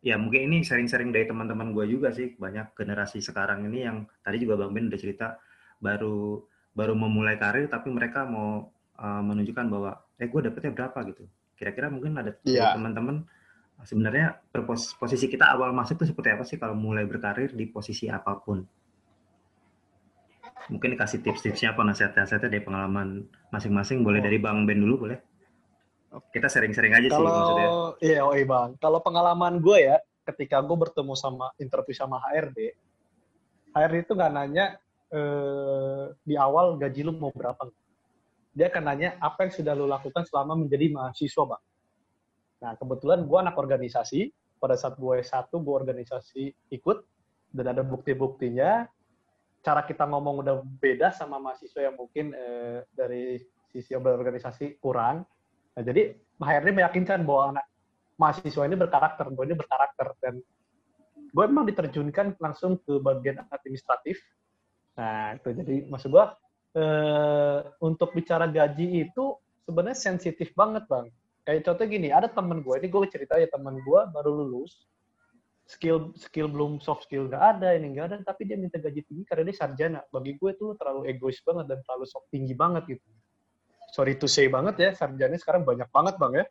ya 0.00 0.16
mungkin 0.16 0.48
ini 0.48 0.64
sering-sering 0.64 1.12
dari 1.12 1.28
teman-teman 1.28 1.76
gue 1.76 1.84
juga 1.92 2.08
sih 2.16 2.32
banyak 2.32 2.72
generasi 2.72 3.20
sekarang 3.20 3.68
ini 3.68 3.84
yang 3.84 4.08
tadi 4.24 4.40
juga 4.40 4.64
bang 4.64 4.72
Ben 4.72 4.88
udah 4.88 5.00
cerita 5.00 5.36
baru 5.76 6.40
baru 6.72 6.96
memulai 6.96 7.36
karir 7.36 7.68
tapi 7.68 7.92
mereka 7.92 8.24
mau 8.24 8.72
uh, 8.96 9.22
menunjukkan 9.22 9.66
bahwa 9.68 10.00
eh 10.16 10.28
gue 10.32 10.40
dapetnya 10.40 10.72
berapa? 10.72 10.98
gitu. 11.12 11.28
Kira-kira 11.60 11.92
mungkin 11.92 12.16
ada 12.16 12.32
yeah. 12.48 12.72
teman-teman 12.72 13.28
sebenarnya 13.84 14.40
posisi 14.96 15.28
kita 15.28 15.52
awal 15.52 15.76
masuk 15.76 16.00
itu 16.00 16.12
seperti 16.12 16.28
apa 16.32 16.44
sih 16.48 16.56
kalau 16.56 16.72
mulai 16.76 17.04
berkarir 17.04 17.52
di 17.52 17.68
posisi 17.68 18.08
apa 18.08 18.36
pun 18.40 18.64
mungkin 20.70 20.94
kasih 20.94 21.20
tips-tipsnya 21.20 21.74
apa 21.74 21.82
nasihat-nasihatnya 21.82 22.48
dari 22.48 22.62
pengalaman 22.62 23.26
masing-masing. 23.50 24.06
Boleh 24.06 24.22
oh. 24.22 24.24
dari 24.24 24.38
Bang 24.38 24.64
Ben 24.64 24.78
dulu 24.78 25.06
boleh? 25.06 25.18
Kita 26.30 26.50
sering-sering 26.50 26.90
aja 26.90 27.06
kalau, 27.06 27.22
sih 27.22 27.30
maksudnya. 27.30 27.68
iya 28.02 28.18
oh 28.22 28.34
iya 28.34 28.46
Bang. 28.46 28.78
Kalau 28.78 28.98
pengalaman 29.02 29.58
gue 29.58 29.78
ya 29.90 29.96
ketika 30.26 30.62
gue 30.62 30.76
bertemu 30.78 31.14
sama 31.18 31.50
interview 31.58 31.94
sama 31.94 32.22
HRD 32.30 32.74
HRD 33.74 33.96
itu 34.06 34.12
nggak 34.14 34.32
nanya 34.34 34.78
eh, 35.10 36.04
di 36.22 36.34
awal 36.34 36.78
gaji 36.78 37.06
lu 37.06 37.14
mau 37.14 37.30
berapa. 37.30 37.70
Dia 38.50 38.66
akan 38.66 38.82
nanya 38.82 39.14
apa 39.22 39.46
yang 39.46 39.52
sudah 39.54 39.72
lu 39.78 39.86
lakukan 39.86 40.26
selama 40.26 40.58
menjadi 40.58 40.90
mahasiswa 40.90 41.44
Bang. 41.46 41.62
Nah 42.62 42.72
kebetulan 42.78 43.26
gue 43.26 43.38
anak 43.38 43.54
organisasi. 43.58 44.30
Pada 44.60 44.76
saat 44.76 45.00
gue 45.00 45.24
S1 45.24 45.48
gue 45.56 45.72
organisasi 45.72 46.52
ikut 46.68 46.98
dan 47.56 47.72
ada 47.72 47.80
bukti-buktinya 47.80 48.84
cara 49.60 49.84
kita 49.84 50.08
ngomong 50.08 50.40
udah 50.40 50.64
beda 50.80 51.12
sama 51.12 51.36
mahasiswa 51.36 51.80
yang 51.84 51.96
mungkin 51.96 52.32
eh, 52.32 52.84
dari 52.96 53.36
sisi 53.70 53.92
berorganisasi 53.94 54.80
kurang. 54.80 55.22
Nah, 55.76 55.82
jadi 55.84 56.16
HRD 56.40 56.68
meyakinkan 56.74 57.22
bahwa 57.22 57.56
anak 57.56 57.66
mahasiswa 58.16 58.64
ini 58.66 58.76
berkarakter, 58.76 59.28
bahwa 59.32 59.44
ini 59.46 59.56
berkarakter 59.56 60.06
dan 60.20 60.34
gue 61.30 61.44
memang 61.46 61.68
diterjunkan 61.68 62.40
langsung 62.42 62.80
ke 62.82 62.98
bagian 62.98 63.44
administratif. 63.52 64.18
Nah, 64.98 65.38
itu 65.38 65.48
jadi 65.54 65.76
maksud 65.86 66.10
gue 66.10 66.26
eh, 66.80 67.58
untuk 67.84 68.16
bicara 68.16 68.50
gaji 68.50 69.06
itu 69.06 69.38
sebenarnya 69.68 69.96
sensitif 69.96 70.50
banget 70.56 70.88
bang. 70.90 71.06
Kayak 71.46 71.72
contoh 71.72 71.86
gini, 71.88 72.08
ada 72.12 72.28
temen 72.28 72.60
gue, 72.60 72.74
ini 72.76 72.88
gue 72.90 73.00
cerita 73.08 73.40
ya 73.40 73.48
temen 73.48 73.80
gue 73.80 74.00
baru 74.12 74.44
lulus, 74.44 74.84
skill 75.70 76.10
skill 76.18 76.50
belum 76.50 76.82
soft 76.82 77.06
skill 77.06 77.30
nggak 77.30 77.38
ada 77.56 77.78
ini 77.78 77.94
nggak 77.94 78.06
ada 78.10 78.16
tapi 78.26 78.42
dia 78.42 78.58
minta 78.58 78.82
gaji 78.82 79.06
tinggi 79.06 79.22
karena 79.22 79.46
dia 79.46 79.56
sarjana. 79.56 80.00
Bagi 80.10 80.34
gue 80.34 80.50
tuh 80.58 80.74
terlalu 80.74 81.06
egois 81.14 81.38
banget 81.46 81.70
dan 81.70 81.78
terlalu 81.86 82.04
soft 82.10 82.26
tinggi 82.34 82.58
banget 82.58 82.82
gitu. 82.90 83.06
Sorry 83.94 84.18
to 84.18 84.26
say 84.26 84.50
banget 84.50 84.74
ya 84.82 84.90
sarjana 84.98 85.38
sekarang 85.38 85.62
banyak 85.62 85.86
banget 85.94 86.18
bang 86.18 86.32
ya. 86.42 86.44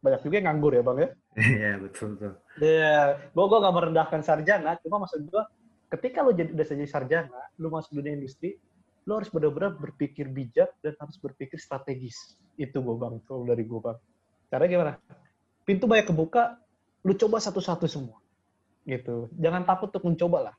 Banyak 0.00 0.20
juga 0.24 0.34
yang 0.40 0.46
nganggur 0.48 0.72
ya 0.72 0.82
bang 0.82 0.96
ya. 0.96 1.08
Iya 1.36 1.72
betul 1.84 2.06
betul. 2.16 2.32
Iya 2.64 2.96
gue 3.20 3.44
gue 3.44 3.58
nggak 3.60 3.74
merendahkan 3.76 4.20
sarjana 4.24 4.70
cuma 4.80 4.96
maksud 5.04 5.20
gue 5.28 5.42
ketika 5.92 6.24
lo 6.24 6.32
jadi 6.32 6.50
udah 6.56 6.66
jadi 6.66 6.88
sarjana 6.88 7.40
lo 7.60 7.68
masuk 7.68 8.00
dunia 8.00 8.16
industri 8.16 8.56
lo 9.04 9.20
harus 9.20 9.28
benar-benar 9.28 9.76
berpikir 9.76 10.32
bijak 10.32 10.72
dan 10.80 10.96
harus 10.96 11.20
berpikir 11.20 11.60
strategis. 11.60 12.40
Itu 12.56 12.80
gue 12.80 12.96
bang 12.96 13.20
tuh 13.28 13.44
dari 13.44 13.68
gue 13.68 13.80
bang. 13.84 13.98
Cara 14.48 14.64
gimana? 14.64 14.96
Pintu 15.68 15.84
banyak 15.84 16.08
kebuka 16.08 16.56
lu 17.04 17.12
coba 17.20 17.36
satu-satu 17.36 17.84
semua 17.84 18.23
gitu 18.84 19.32
jangan 19.36 19.64
takut 19.64 19.88
untuk 19.88 20.04
mencoba 20.04 20.52
lah 20.52 20.56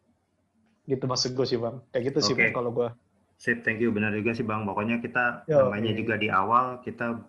gitu 0.85 1.05
maksud 1.09 1.33
gue 1.33 1.45
sih 1.45 1.57
bang 1.57 1.81
kayak 1.93 2.03
gitu 2.13 2.19
okay. 2.21 2.27
sih 2.29 2.33
bang 2.37 2.53
kalau 2.53 2.69
gue 2.73 2.89
sip 3.35 3.61
thank 3.65 3.81
you 3.81 3.89
benar 3.89 4.13
juga 4.13 4.31
sih 4.33 4.45
bang 4.45 4.63
pokoknya 4.63 5.01
kita 5.01 5.45
Yo, 5.49 5.65
namanya 5.65 5.91
iya. 5.93 5.97
juga 5.97 6.13
di 6.15 6.27
awal 6.29 6.79
kita 6.81 7.25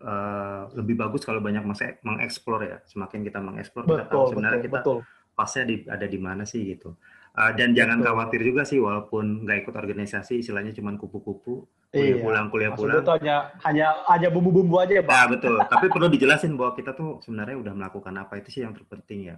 uh, 0.00 0.62
lebih 0.76 0.94
bagus 0.96 1.24
kalau 1.24 1.40
banyak 1.42 1.64
mengeksplor 2.04 2.60
ya 2.62 2.76
semakin 2.86 3.26
kita 3.26 3.38
mengeksplor 3.42 3.84
kita 3.84 4.04
tahu 4.08 4.32
sebenarnya 4.32 4.60
betul, 4.60 4.68
kita 4.68 4.80
betul. 4.80 4.98
pasnya 5.36 5.64
di, 5.68 5.76
ada 5.88 6.06
di 6.06 6.18
mana 6.20 6.44
sih 6.46 6.62
gitu 6.68 6.94
uh, 7.36 7.52
dan 7.56 7.72
betul. 7.72 7.78
jangan 7.80 7.98
khawatir 8.04 8.40
juga 8.44 8.62
sih 8.62 8.78
walaupun 8.78 9.48
nggak 9.48 9.66
ikut 9.66 9.74
organisasi 9.74 10.44
istilahnya 10.44 10.72
cuma 10.76 10.94
kupu-kupu 10.94 11.66
kuliah 11.90 12.16
iya. 12.18 12.22
pulang 12.22 12.46
kuliah 12.52 12.70
Maksud 12.72 12.82
pulang 12.84 13.02
itu 13.02 13.12
hanya 13.18 13.36
hanya 13.64 13.86
hanya 14.12 14.28
bumbu-bumbu 14.28 14.76
aja 14.84 15.00
ya 15.00 15.04
bang. 15.04 15.16
Nah, 15.16 15.26
betul 15.32 15.54
tapi 15.64 15.86
perlu 15.88 16.06
dijelasin 16.12 16.52
bahwa 16.54 16.76
kita 16.76 16.92
tuh 16.92 17.18
sebenarnya 17.24 17.56
udah 17.56 17.72
melakukan 17.72 18.14
apa 18.20 18.38
itu 18.38 18.48
sih 18.52 18.62
yang 18.62 18.76
terpenting 18.76 19.32
ya 19.32 19.36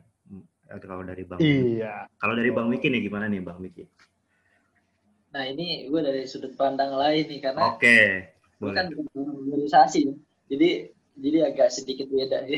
Kalau 0.68 1.00
dari 1.00 1.24
Bang 1.24 1.40
Iya. 1.40 2.04
Kalau 2.20 2.34
dari 2.36 2.50
Bang 2.52 2.68
Miki 2.68 2.92
nih 2.92 3.00
gimana 3.08 3.24
nih 3.24 3.40
Bang 3.40 3.56
Miki? 3.56 3.88
Nah 5.32 5.44
ini 5.48 5.88
gue 5.88 6.00
dari 6.00 6.28
sudut 6.28 6.52
pandang 6.56 6.92
lain 6.92 7.24
nih 7.28 7.40
karena 7.40 7.72
Oke, 7.72 8.32
gue 8.60 8.68
boleh. 8.68 8.76
kan 8.76 8.86
organisasi, 9.16 10.08
ya. 10.08 10.14
jadi 10.48 10.68
jadi 11.20 11.38
agak 11.52 11.68
sedikit 11.72 12.08
beda. 12.08 12.48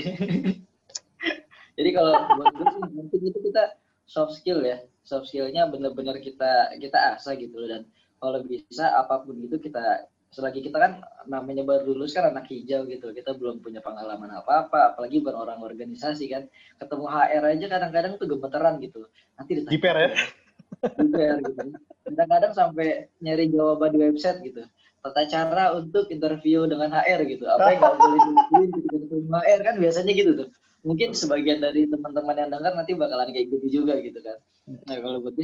jadi 1.79 1.91
kalau 1.91 2.15
buat 2.39 2.47
gue 2.55 2.67
sih 2.71 2.81
penting 2.95 3.23
itu 3.31 3.39
kita 3.51 3.65
soft 4.07 4.39
skill 4.39 4.63
ya, 4.63 4.83
soft 5.03 5.31
skillnya 5.31 5.67
benar-benar 5.67 6.19
kita 6.23 6.75
kita 6.79 7.19
asah 7.19 7.35
gitu 7.35 7.59
loh. 7.59 7.69
dan 7.71 7.83
kalau 8.23 8.39
bisa 8.47 8.87
apa 8.95 9.23
pun 9.27 9.35
itu 9.43 9.59
kita 9.59 10.07
selagi 10.31 10.63
kita 10.63 10.79
kan 10.79 10.93
namanya 11.27 11.67
baru 11.67 11.91
lulus 11.91 12.15
kan 12.15 12.31
anak 12.31 12.47
hijau 12.47 12.87
gitu 12.87 13.11
kita 13.11 13.35
belum 13.35 13.59
punya 13.59 13.83
pengalaman 13.83 14.31
apa-apa 14.31 14.95
apalagi 14.95 15.19
bukan 15.19 15.37
orang 15.43 15.59
organisasi 15.59 16.31
kan. 16.31 16.47
Ketemu 16.79 17.07
HR 17.11 17.45
aja 17.51 17.67
kadang-kadang 17.67 18.13
tuh 18.15 18.27
gemeteran 18.31 18.79
gitu. 18.79 19.11
Nanti 19.35 19.51
ditanya 19.59 19.75
Jiper 19.75 19.97
ya? 19.99 20.09
Jiper 21.03 21.35
gitu. 21.43 21.61
Kadang-kadang 22.07 22.53
sampai 22.55 23.11
nyari 23.19 23.51
jawaban 23.51 23.91
di 23.91 23.99
website 24.07 24.39
gitu. 24.47 24.63
Tata 25.01 25.23
cara 25.27 25.75
untuk 25.75 26.07
interview 26.15 26.63
dengan 26.71 26.95
HR 26.95 27.27
gitu. 27.27 27.45
Apa 27.51 27.75
yang 27.75 27.81
nggak 27.83 27.95
boleh 27.99 28.21
dilakuin 28.23 28.71
ketemu 28.71 29.35
HR 29.35 29.61
kan 29.67 29.75
biasanya 29.83 30.13
gitu 30.15 30.31
tuh. 30.39 30.49
Mungkin 30.81 31.13
sebagian 31.13 31.59
dari 31.61 31.91
teman-teman 31.91 32.37
yang 32.39 32.51
dengar 32.55 32.73
nanti 32.73 32.95
bakalan 32.95 33.35
kayak 33.35 33.51
gitu 33.51 33.83
juga 33.83 33.99
gitu 33.99 34.23
kan. 34.23 34.39
Nah 34.87 34.97
kalau 35.03 35.19
buat 35.27 35.35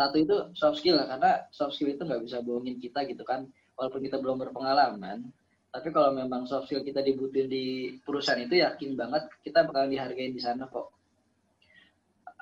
satu 0.00 0.16
itu 0.16 0.36
soft 0.56 0.80
skill 0.80 0.96
lah 0.96 1.06
karena 1.06 1.30
soft 1.52 1.76
skill 1.76 1.92
itu 1.92 2.02
nggak 2.02 2.24
bisa 2.24 2.40
bohongin 2.40 2.80
kita 2.80 3.04
gitu 3.04 3.20
kan 3.20 3.52
walaupun 3.80 4.04
kita 4.04 4.20
belum 4.20 4.36
berpengalaman 4.44 5.32
tapi 5.70 5.88
kalau 5.94 6.10
memang 6.10 6.50
soft 6.50 6.66
skill 6.66 6.82
kita 6.82 6.98
dibutuhin 6.98 7.46
di 7.46 7.94
perusahaan 8.02 8.42
itu 8.42 8.58
yakin 8.58 8.98
banget 8.98 9.30
kita 9.46 9.62
bakalan 9.62 9.94
dihargain 9.94 10.34
di 10.34 10.42
sana 10.42 10.66
kok. 10.66 10.90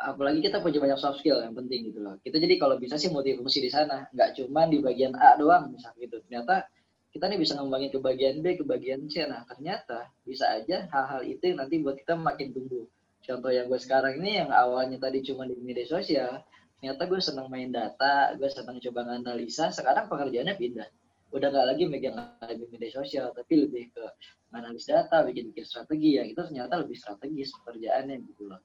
Apalagi 0.00 0.40
kita 0.40 0.64
punya 0.64 0.80
banyak 0.80 0.96
soft 0.96 1.20
skill 1.20 1.44
yang 1.44 1.52
penting 1.52 1.92
gitu 1.92 2.00
loh. 2.00 2.16
Kita 2.24 2.40
jadi 2.40 2.56
kalau 2.56 2.80
bisa 2.80 2.96
sih 2.96 3.12
multifungsi 3.12 3.60
di 3.60 3.68
sana 3.68 4.08
nggak 4.16 4.40
cuma 4.40 4.64
di 4.64 4.80
bagian 4.80 5.12
A 5.12 5.36
doang 5.36 5.68
misalnya 5.68 6.08
gitu. 6.08 6.16
Ternyata 6.24 6.72
kita 7.12 7.24
nih 7.28 7.36
bisa 7.36 7.52
ngembangin 7.60 7.90
ke 7.92 8.00
bagian 8.00 8.34
B 8.40 8.56
ke 8.56 8.64
bagian 8.64 9.04
C. 9.12 9.28
Nah 9.28 9.44
ternyata 9.44 10.08
bisa 10.24 10.48
aja 10.48 10.88
hal-hal 10.88 11.20
itu 11.28 11.52
yang 11.52 11.60
nanti 11.60 11.84
buat 11.84 12.00
kita 12.00 12.16
makin 12.16 12.56
tumbuh. 12.56 12.88
Contoh 13.20 13.52
yang 13.52 13.68
gue 13.68 13.76
sekarang 13.76 14.24
ini 14.24 14.40
yang 14.40 14.48
awalnya 14.48 14.96
tadi 14.96 15.20
cuma 15.20 15.44
di 15.44 15.52
media 15.60 15.84
sosial 15.84 16.40
ternyata 16.78 17.10
gue 17.10 17.18
senang 17.18 17.50
main 17.50 17.68
data 17.74 18.38
gue 18.38 18.46
senang 18.46 18.78
coba 18.78 19.02
nganalisa 19.10 19.74
sekarang 19.74 20.06
pekerjaannya 20.06 20.54
pindah 20.54 20.88
udah 21.28 21.48
nggak 21.52 21.66
lagi 21.74 21.84
megang 21.84 22.16
di 22.40 22.64
media 22.72 22.90
sosial 22.92 23.36
tapi 23.36 23.68
lebih 23.68 23.92
ke 23.92 24.04
analis 24.52 24.88
data 24.88 25.20
bikin 25.28 25.52
bikin 25.52 25.64
strategi. 25.68 26.16
Yang 26.16 26.26
itu 26.32 26.40
ternyata 26.48 26.74
lebih 26.80 26.96
strategis 26.96 27.52
pekerjaannya 27.60 28.16
gitu 28.24 28.48
loh. 28.48 28.60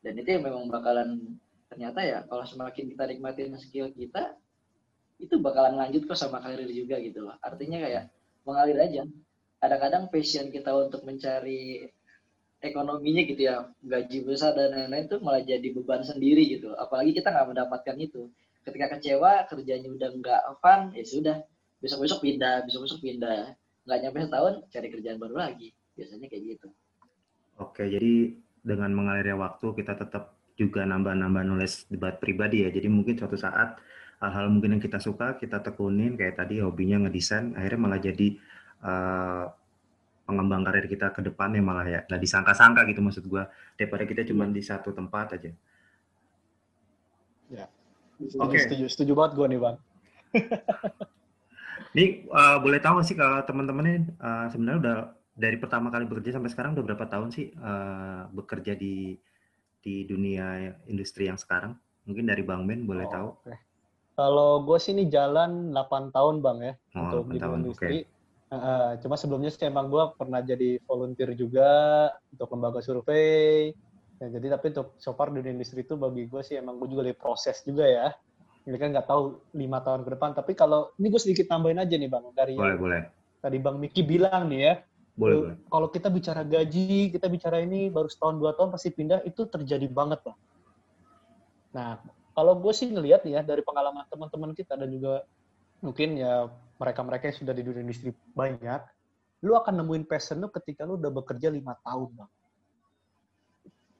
Dan 0.00 0.20
itu 0.20 0.28
yang 0.36 0.44
memang 0.48 0.68
bakalan 0.68 1.40
ternyata 1.68 2.00
ya 2.04 2.18
kalau 2.28 2.44
semakin 2.44 2.92
kita 2.92 3.04
nikmatin 3.08 3.56
skill 3.56 3.88
kita 3.92 4.36
itu 5.20 5.40
bakalan 5.40 5.78
lanjut 5.80 6.04
kok 6.08 6.18
sama 6.18 6.40
karir 6.40 6.68
juga 6.72 7.00
gitu 7.00 7.24
loh. 7.24 7.36
Artinya 7.40 7.84
kayak 7.84 8.04
mengalir 8.48 8.78
aja. 8.80 9.02
Kadang-kadang 9.60 10.12
passion 10.12 10.52
kita 10.52 10.76
untuk 10.76 11.04
mencari 11.08 11.88
ekonominya 12.64 13.22
gitu 13.28 13.42
ya 13.44 13.68
gaji 13.84 14.24
besar 14.24 14.56
dan 14.56 14.72
lain-lain 14.72 15.04
itu 15.04 15.16
malah 15.20 15.44
jadi 15.44 15.68
beban 15.72 16.00
sendiri 16.00 16.48
gitu. 16.48 16.72
Apalagi 16.76 17.12
kita 17.12 17.28
nggak 17.28 17.48
mendapatkan 17.52 17.96
itu. 18.00 18.32
Ketika 18.64 18.96
kecewa 18.96 19.44
kerjanya 19.48 19.88
udah 19.92 20.10
nggak 20.20 20.42
fun 20.64 20.96
ya 20.96 21.04
sudah 21.04 21.36
besok-besok 21.84 22.24
pindah 22.24 22.64
besok-besok 22.64 23.04
pindah 23.04 23.52
nggak 23.84 23.98
nyampe 24.00 24.18
setahun 24.24 24.54
cari 24.72 24.88
kerjaan 24.88 25.20
baru 25.20 25.36
lagi 25.36 25.68
biasanya 25.92 26.26
kayak 26.32 26.56
gitu 26.56 26.68
Oke, 27.62 27.86
jadi 27.86 28.34
dengan 28.66 28.90
mengalirnya 28.90 29.38
waktu 29.38 29.66
kita 29.78 29.94
tetap 29.94 30.34
juga 30.58 30.82
nambah-nambah 30.82 31.42
nulis 31.46 31.86
debat 31.86 32.18
pribadi 32.18 32.66
ya. 32.66 32.70
Jadi 32.74 32.90
mungkin 32.90 33.14
suatu 33.14 33.38
saat 33.38 33.78
hal-hal 34.18 34.50
mungkin 34.50 34.78
yang 34.78 34.82
kita 34.82 34.98
suka 34.98 35.38
kita 35.38 35.62
tekunin 35.62 36.18
kayak 36.18 36.38
tadi 36.38 36.62
hobinya 36.62 37.06
ngedesain 37.06 37.52
akhirnya 37.58 37.80
malah 37.82 38.00
jadi 38.00 38.28
eh, 38.82 39.44
pengembang 40.24 40.64
karir 40.64 40.86
kita 40.88 41.12
ke 41.12 41.20
depannya 41.20 41.60
malah 41.60 41.84
ya 41.84 42.00
nggak 42.08 42.22
disangka-sangka 42.22 42.88
gitu 42.88 43.04
maksud 43.04 43.24
gua 43.28 43.52
daripada 43.76 44.08
kita 44.08 44.24
cuma 44.26 44.48
di 44.50 44.62
satu 44.64 44.90
tempat 44.90 45.38
aja. 45.38 45.50
Oke. 48.40 48.56
Setuju, 48.58 48.86
setuju 48.88 49.12
banget 49.14 49.32
gue 49.36 49.46
nih 49.46 49.60
bang. 49.60 49.76
Ini 51.94 52.26
eh, 52.26 52.56
boleh 52.58 52.80
tahu 52.82 52.98
sih 53.06 53.14
kalau 53.14 53.38
teman-teman 53.46 53.84
ini 53.86 53.98
eh, 54.18 54.46
sebenarnya 54.50 54.78
udah 54.82 54.96
dari 55.34 55.56
pertama 55.58 55.90
kali 55.94 56.04
bekerja 56.10 56.38
sampai 56.38 56.50
sekarang 56.50 56.74
udah 56.74 56.84
berapa 56.90 57.06
tahun 57.06 57.28
sih 57.30 57.54
eh, 57.54 58.22
bekerja 58.34 58.72
di 58.74 59.14
di 59.84 59.94
dunia 60.08 60.74
industri 60.90 61.30
yang 61.30 61.38
sekarang? 61.38 61.78
Mungkin 62.08 62.24
dari 62.26 62.42
Bang 62.42 62.66
Ben 62.66 62.82
boleh 62.82 63.06
Oh, 63.06 63.12
tahu. 63.14 63.28
oke. 63.38 63.54
Kalau 64.14 64.50
gue 64.66 64.78
sih 64.78 64.92
ini 64.94 65.10
jalan 65.10 65.74
8 65.74 66.10
tahun 66.14 66.38
bang 66.38 66.58
ya 66.62 66.72
Oh, 66.94 67.02
untuk 67.02 67.24
8 67.26 67.34
di 67.34 67.38
tahun, 67.42 67.58
industri. 67.62 67.98
Eh, 68.54 68.90
cuma 69.02 69.14
sebelumnya 69.18 69.50
sih 69.50 69.66
emang 69.66 69.86
gue 69.90 70.04
pernah 70.14 70.38
jadi 70.38 70.78
volunteer 70.86 71.30
juga 71.34 71.70
untuk 72.30 72.48
lembaga 72.54 72.80
survei. 72.82 73.74
Ya, 74.22 74.26
jadi 74.30 74.46
tapi 74.54 74.70
untuk 74.70 74.94
so 75.02 75.10
far 75.18 75.34
di 75.34 75.42
dunia 75.42 75.58
industri 75.58 75.82
itu 75.82 75.98
bagi 75.98 76.30
gue 76.30 76.42
sih 76.46 76.54
emang 76.62 76.78
gue 76.78 76.86
juga 76.90 77.02
dari 77.10 77.18
proses 77.18 77.58
juga 77.66 77.82
ya. 77.86 78.08
Kan 78.64 78.96
nggak 78.96 79.04
tahu 79.04 79.44
lima 79.52 79.84
tahun 79.84 80.08
ke 80.08 80.10
depan. 80.16 80.32
Tapi 80.32 80.52
kalau 80.56 80.88
ini 80.96 81.12
gue 81.12 81.20
sedikit 81.20 81.46
tambahin 81.52 81.76
aja 81.76 81.94
nih 81.94 82.08
bang 82.08 82.24
dari 82.32 82.56
Boleh, 82.56 82.76
boleh. 82.80 83.02
tadi 83.44 83.56
bang 83.60 83.76
Miki 83.76 84.00
bilang 84.00 84.48
nih 84.48 84.60
ya. 84.64 84.74
Boleh, 85.14 85.34
Eh, 85.36 85.40
boleh. 85.44 85.56
Kalau 85.68 85.88
kita 85.92 86.08
bicara 86.08 86.42
gaji, 86.42 87.12
kita 87.12 87.28
bicara 87.28 87.60
ini 87.60 87.92
baru 87.92 88.08
setahun 88.08 88.40
dua 88.40 88.56
tahun 88.56 88.72
pasti 88.72 88.88
pindah 88.90 89.20
itu 89.28 89.44
terjadi 89.46 89.84
banget 89.92 90.24
bang. 90.24 90.38
Nah 91.76 92.00
kalau 92.32 92.56
gue 92.58 92.72
sih 92.72 92.88
ngelihat 92.88 93.22
nih 93.22 93.38
ya 93.38 93.42
dari 93.44 93.62
pengalaman 93.62 94.08
teman-teman 94.10 94.56
kita 94.56 94.74
dan 94.74 94.88
juga 94.90 95.22
mungkin 95.84 96.16
ya 96.18 96.48
mereka-mereka 96.80 97.30
yang 97.30 97.36
sudah 97.36 97.54
di 97.54 97.62
dunia 97.62 97.84
industri 97.84 98.10
banyak, 98.34 98.80
lu 99.46 99.54
akan 99.54 99.84
nemuin 99.84 100.08
passion 100.08 100.40
lu 100.40 100.48
ketika 100.50 100.82
lu 100.88 100.96
udah 100.98 101.12
bekerja 101.12 101.52
lima 101.52 101.76
tahun 101.84 102.10
bang. 102.16 102.30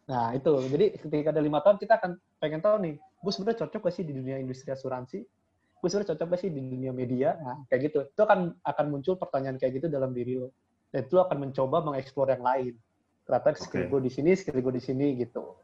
Nah 0.04 0.36
itu, 0.36 0.52
jadi 0.68 0.86
ketika 1.00 1.32
ada 1.32 1.40
lima 1.40 1.64
tahun 1.64 1.80
kita 1.80 1.96
akan 1.96 2.10
pengen 2.36 2.60
tahu 2.60 2.76
nih, 2.82 2.94
gue 3.24 3.32
sebenarnya 3.32 3.64
cocok 3.64 3.80
gak 3.88 3.94
sih 3.96 4.04
di 4.04 4.12
dunia 4.12 4.36
industri 4.36 4.68
asuransi? 4.68 5.24
Gue 5.80 5.88
sebenarnya 5.88 6.12
cocok 6.12 6.26
gak 6.36 6.40
sih 6.44 6.50
di 6.52 6.60
dunia 6.60 6.92
media? 6.92 7.40
Nah 7.40 7.64
kayak 7.72 7.80
gitu, 7.88 7.98
itu 8.04 8.20
akan 8.20 8.52
akan 8.60 8.86
muncul 8.92 9.16
pertanyaan 9.16 9.56
kayak 9.56 9.80
gitu 9.80 9.86
dalam 9.88 10.12
diri 10.12 10.36
lo. 10.36 10.52
Dan 10.92 11.08
itu 11.08 11.16
akan 11.16 11.48
mencoba 11.48 11.80
mengeksplor 11.80 12.28
yang 12.36 12.44
lain. 12.44 12.74
Ternyata 13.24 13.56
skill 13.56 13.88
gue 13.88 14.00
di 14.04 14.12
sini, 14.12 14.36
skill 14.36 14.60
gue 14.60 14.74
di 14.76 14.84
sini 14.84 15.16
gitu. 15.16 15.56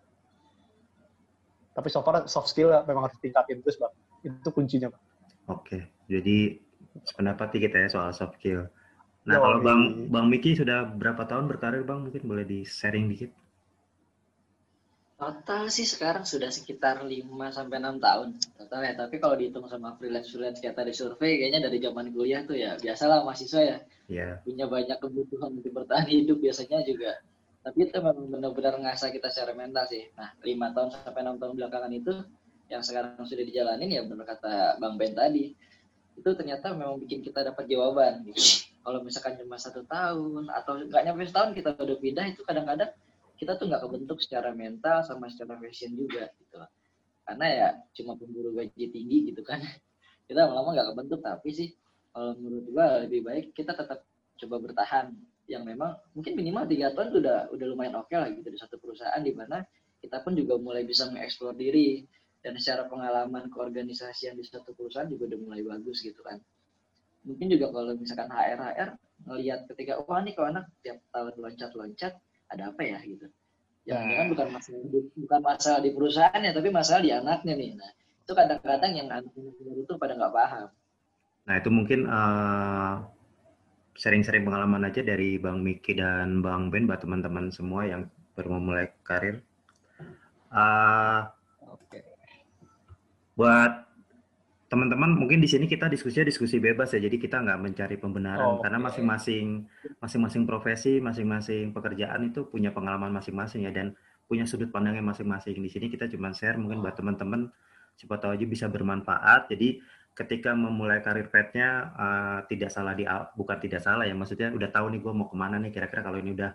Tapi 1.77 1.87
so 1.93 2.01
far 2.01 2.25
soft 2.27 2.49
skill 2.49 2.73
memang 2.89 3.07
harus 3.07 3.21
tingkatin 3.21 3.61
terus 3.61 3.77
bang. 3.77 3.93
Itu 4.25 4.49
kuncinya 4.51 4.89
bang. 4.89 5.03
Oke. 5.53 5.79
Jadi 6.09 6.59
pendapat 7.15 7.53
kita 7.55 7.77
ya 7.87 7.89
soal 7.93 8.11
soft 8.17 8.41
skill. 8.41 8.67
Nah, 9.29 9.37
Yoi. 9.37 9.45
kalau 9.45 9.59
Bang 9.61 9.83
Bang 10.09 10.27
Miki 10.33 10.57
sudah 10.57 10.89
berapa 10.97 11.29
tahun 11.29 11.45
berkarir, 11.45 11.85
Bang? 11.85 12.09
Mungkin 12.09 12.25
boleh 12.25 12.49
di-sharing 12.49 13.05
dikit. 13.13 13.31
Total 15.21 15.69
sih 15.69 15.85
sekarang 15.85 16.25
sudah 16.25 16.49
sekitar 16.49 17.05
5 17.05 17.29
sampai 17.53 17.77
6 17.77 18.01
tahun 18.01 18.29
total 18.57 18.81
ya. 18.89 18.93
Tapi 18.97 19.21
kalau 19.21 19.37
dihitung 19.37 19.69
sama 19.69 19.93
freelance-freelance 20.01 20.65
kayak 20.65 20.81
tadi 20.81 20.97
survei 20.97 21.37
kayaknya 21.37 21.69
dari 21.69 21.77
zaman 21.77 22.09
kuliah 22.09 22.41
tuh 22.49 22.57
ya 22.57 22.81
biasalah 22.81 23.21
mahasiswa 23.29 23.61
ya 23.61 23.79
Ya. 24.11 24.43
punya 24.43 24.67
banyak 24.67 24.99
kebutuhan 24.99 25.55
untuk 25.55 25.71
bertahan 25.71 26.09
hidup 26.11 26.43
biasanya 26.43 26.83
juga. 26.83 27.21
Tapi 27.63 27.87
itu 27.87 27.95
memang 28.01 28.27
benar-benar 28.27 28.75
ngasah 28.83 29.15
kita 29.15 29.31
secara 29.31 29.55
mental 29.55 29.87
sih. 29.87 30.09
Nah, 30.19 30.35
5 30.41 30.75
tahun 30.75 30.89
sampai 30.91 31.21
6 31.23 31.37
tahun 31.39 31.53
belakangan 31.55 31.93
itu 31.95 32.13
yang 32.73 32.83
sekarang 32.83 33.23
sudah 33.23 33.45
dijalanin 33.45 33.93
ya 33.93 34.03
benar 34.09 34.25
kata 34.25 34.81
Bang 34.81 34.97
Ben 34.97 35.13
tadi. 35.13 35.53
Itu 36.17 36.33
ternyata 36.33 36.73
memang 36.73 36.97
bikin 36.97 37.21
kita 37.21 37.45
dapat 37.45 37.69
jawaban 37.69 38.25
gitu. 38.25 38.67
Kalau 38.81 39.05
misalkan 39.05 39.37
cuma 39.37 39.61
satu 39.61 39.85
tahun 39.85 40.49
atau 40.49 40.81
nggak 40.89 41.03
nyampe 41.05 41.29
setahun 41.29 41.53
kita 41.53 41.77
udah 41.77 41.99
pindah 42.01 42.25
itu 42.33 42.41
kadang-kadang 42.43 42.91
kita 43.41 43.57
tuh 43.57 43.73
nggak 43.73 43.89
kebentuk 43.89 44.21
secara 44.21 44.53
mental 44.53 45.01
sama 45.01 45.33
secara 45.33 45.57
fashion 45.57 45.97
juga 45.97 46.29
gitu. 46.37 46.61
Karena 47.25 47.47
ya 47.49 47.69
cuma 47.97 48.13
pemburu 48.21 48.53
gaji 48.53 48.93
tinggi 48.93 49.33
gitu 49.33 49.41
kan. 49.41 49.65
Kita 50.29 50.45
lama-lama 50.45 50.77
nggak 50.77 50.89
kebentuk 50.95 51.21
tapi 51.25 51.49
sih 51.51 51.69
kalau 52.13 52.37
menurut 52.37 52.67
gua 52.71 52.87
lebih 53.03 53.25
baik 53.25 53.57
kita 53.57 53.73
tetap 53.73 54.05
coba 54.45 54.57
bertahan. 54.61 55.17
Yang 55.51 55.63
memang 55.75 55.99
mungkin 56.15 56.39
minimal 56.39 56.69
tiga 56.71 56.95
tahun 56.95 57.17
udah 57.17 57.39
udah 57.51 57.67
lumayan 57.67 57.99
oke 57.99 58.15
lah 58.15 58.29
gitu 58.31 58.47
di 58.47 58.59
satu 58.61 58.79
perusahaan 58.79 59.19
di 59.19 59.35
mana 59.35 59.65
kita 59.99 60.23
pun 60.23 60.39
juga 60.39 60.61
mulai 60.61 60.85
bisa 60.85 61.09
mengeksplor 61.09 61.57
diri. 61.57 62.05
Dan 62.41 62.57
secara 62.57 62.89
pengalaman 62.89 63.53
keorganisasian 63.53 64.33
di 64.33 64.45
satu 64.47 64.73
perusahaan 64.73 65.09
juga 65.09 65.29
udah 65.33 65.41
mulai 65.41 65.61
bagus 65.65 66.05
gitu 66.05 66.21
kan. 66.23 66.41
Mungkin 67.25 67.53
juga 67.53 67.69
kalau 67.73 67.93
misalkan 67.97 68.33
HR 68.33 68.61
HR 68.65 68.91
ngelihat 69.29 69.61
ketika 69.69 70.01
wah 70.09 70.25
nih 70.25 70.33
kalau 70.33 70.49
anak 70.57 70.73
tiap 70.81 71.05
tahun 71.13 71.37
loncat-loncat 71.37 72.17
ada 72.51 72.75
apa 72.75 72.83
ya 72.83 72.99
gitu 73.07 73.27
jangan-jangan 73.89 74.27
bukan 74.31 74.49
masalah 74.53 74.81
di, 74.85 74.99
bukan 75.17 75.41
masalah 75.41 75.81
di 75.81 75.91
perusahaannya 75.95 76.51
tapi 76.53 76.69
masalah 76.69 77.01
di 77.03 77.11
anaknya 77.15 77.55
nih 77.57 77.71
nah 77.79 77.91
itu 77.97 78.33
kadang-kadang 78.37 78.93
yang 78.95 79.09
anak 79.11 79.33
baru 79.35 79.81
itu 79.83 79.93
pada 79.99 80.13
nggak 80.15 80.35
paham 80.35 80.69
Nah, 81.51 81.59
itu 81.59 81.67
mungkin 81.67 82.07
eh, 82.07 82.95
sharing-sharing 83.99 84.47
pengalaman 84.47 84.87
aja 84.87 85.03
dari 85.03 85.35
Bang 85.35 85.67
Miki 85.67 85.99
dan 85.99 86.39
Bang 86.47 86.71
Ben 86.71 86.87
buat 86.87 87.03
teman-teman 87.03 87.51
semua 87.51 87.91
yang 87.91 88.07
baru 88.39 88.55
memulai 88.55 88.95
karir. 89.03 89.43
Uh, 90.55 91.27
Oke. 91.67 92.07
Buat 93.35 93.90
teman-teman 94.71 95.19
mungkin 95.19 95.43
di 95.43 95.51
sini 95.51 95.67
kita 95.67 95.91
diskusinya 95.91 96.31
diskusi 96.31 96.63
bebas 96.63 96.95
ya. 96.95 97.03
Jadi 97.03 97.19
kita 97.19 97.43
nggak 97.43 97.59
mencari 97.59 97.99
pembenaran. 97.99 98.47
Oh, 98.47 98.57
karena 98.63 98.79
masing-masing 98.79 99.67
masing-masing 99.99 100.43
profesi 100.47 101.03
masing-masing 101.03 101.75
pekerjaan 101.75 102.31
itu 102.31 102.47
punya 102.47 102.71
pengalaman 102.71 103.11
masing-masing 103.11 103.67
ya 103.67 103.75
dan 103.75 103.99
punya 104.31 104.47
sudut 104.47 104.71
pandangnya 104.71 105.03
masing-masing. 105.03 105.59
Di 105.59 105.71
sini 105.75 105.91
kita 105.91 106.07
cuma 106.07 106.31
share 106.31 106.55
mungkin 106.55 106.87
buat 106.87 106.95
teman-teman 106.95 107.51
siapa 107.99 108.23
tahu 108.23 108.31
aja 108.39 108.47
bisa 108.47 108.71
bermanfaat. 108.71 109.51
Jadi 109.51 109.83
ketika 110.15 110.55
memulai 110.55 111.03
karir 111.03 111.27
petnya 111.27 111.91
uh, 111.99 112.39
tidak 112.47 112.71
salah 112.71 112.95
di 112.95 113.03
bukan 113.11 113.59
tidak 113.59 113.83
salah 113.83 114.07
ya 114.07 114.15
maksudnya 114.15 114.55
udah 114.55 114.71
tahu 114.71 114.91
nih 114.95 115.01
gue 115.03 115.13
mau 115.15 115.27
ke 115.27 115.35
mana 115.39 115.57
nih 115.59 115.71
kira-kira 115.75 116.03
kalau 116.03 116.19
ini 116.19 116.35
udah 116.35 116.51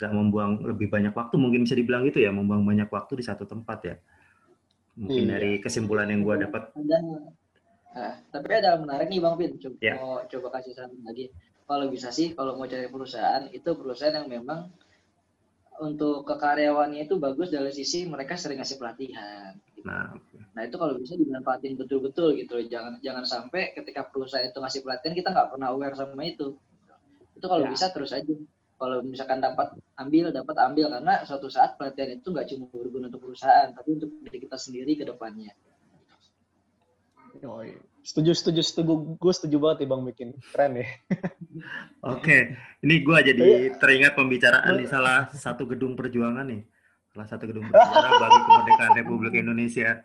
gak 0.00 0.12
membuang 0.16 0.64
lebih 0.64 0.88
banyak 0.88 1.12
waktu 1.12 1.36
mungkin 1.36 1.68
bisa 1.68 1.76
dibilang 1.76 2.08
gitu 2.08 2.24
ya 2.24 2.32
membuang 2.32 2.64
banyak 2.64 2.88
waktu 2.88 3.20
di 3.20 3.24
satu 3.28 3.44
tempat 3.44 3.78
ya. 3.84 3.96
Mungkin 4.96 5.28
iya. 5.28 5.32
dari 5.36 5.52
kesimpulan 5.60 6.08
yang 6.08 6.24
gue 6.24 6.48
dapat 6.48 6.72
Nah, 7.90 8.14
tapi 8.30 8.46
ada 8.54 8.78
yang 8.78 8.86
menarik 8.86 9.10
nih 9.10 9.18
Bang 9.18 9.34
Pin, 9.34 9.58
coba 9.58 9.76
yeah. 9.82 9.98
mau 9.98 10.22
coba 10.30 10.48
kasih 10.58 10.72
saran 10.78 11.02
lagi. 11.02 11.26
Kalau 11.66 11.86
bisa 11.90 12.10
sih 12.14 12.34
kalau 12.34 12.54
mau 12.58 12.66
cari 12.66 12.86
perusahaan 12.86 13.46
itu 13.50 13.70
perusahaan 13.74 14.14
yang 14.14 14.30
memang 14.30 14.70
untuk 15.80 16.28
ke 16.28 16.34
karyawannya 16.36 17.08
itu 17.08 17.16
bagus 17.16 17.48
dari 17.48 17.72
sisi 17.72 18.04
mereka 18.04 18.36
sering 18.36 18.60
ngasih 18.60 18.76
pelatihan. 18.76 19.56
Gitu. 19.74 19.88
Nah, 19.88 20.12
nah 20.52 20.62
itu 20.62 20.76
kalau 20.76 20.94
bisa 21.00 21.16
dimanfaatin 21.16 21.74
betul-betul 21.80 22.36
gitu. 22.36 22.60
Jangan 22.68 23.00
jangan 23.00 23.24
sampai 23.24 23.72
ketika 23.72 24.06
perusahaan 24.06 24.44
itu 24.44 24.60
ngasih 24.60 24.80
pelatihan 24.84 25.14
kita 25.16 25.28
nggak 25.32 25.48
pernah 25.56 25.72
aware 25.72 25.96
sama 25.96 26.22
itu. 26.22 26.54
Itu 27.34 27.46
kalau 27.48 27.64
ya. 27.66 27.72
bisa 27.72 27.88
terus 27.90 28.12
aja. 28.12 28.34
Kalau 28.80 29.04
misalkan 29.04 29.44
dapat 29.44 29.76
ambil, 30.00 30.32
dapat 30.32 30.56
ambil 30.56 30.88
karena 30.88 31.20
suatu 31.28 31.52
saat 31.52 31.76
pelatihan 31.76 32.16
itu 32.16 32.32
nggak 32.32 32.48
cuma 32.48 32.64
berguna 32.72 33.12
untuk 33.12 33.28
perusahaan, 33.28 33.68
tapi 33.76 34.00
untuk 34.00 34.08
diri 34.24 34.38
kita 34.40 34.56
sendiri 34.56 34.96
ke 34.96 35.04
depannya. 35.04 35.52
Oh, 37.46 37.64
setuju, 38.04 38.36
setuju, 38.36 38.60
setuju. 38.60 38.92
Gue 39.16 39.32
setuju 39.32 39.56
banget 39.56 39.84
nih 39.84 39.88
Bang 39.88 40.02
bikin. 40.04 40.28
Keren 40.52 40.72
ya. 40.80 40.86
Oke, 42.12 42.56
ini 42.84 42.94
gue 43.00 43.18
jadi 43.24 43.42
iya. 43.44 43.76
teringat 43.80 44.12
pembicaraan 44.16 44.76
di 44.76 44.86
salah 44.88 45.28
satu 45.32 45.64
gedung 45.64 45.96
perjuangan 45.96 46.44
nih. 46.44 46.62
Salah 47.10 47.26
satu 47.26 47.48
gedung 47.48 47.68
perjuangan 47.68 48.12
bagi 48.20 48.40
kemerdekaan 48.44 48.92
Republik 49.00 49.34
Indonesia. 49.42 50.04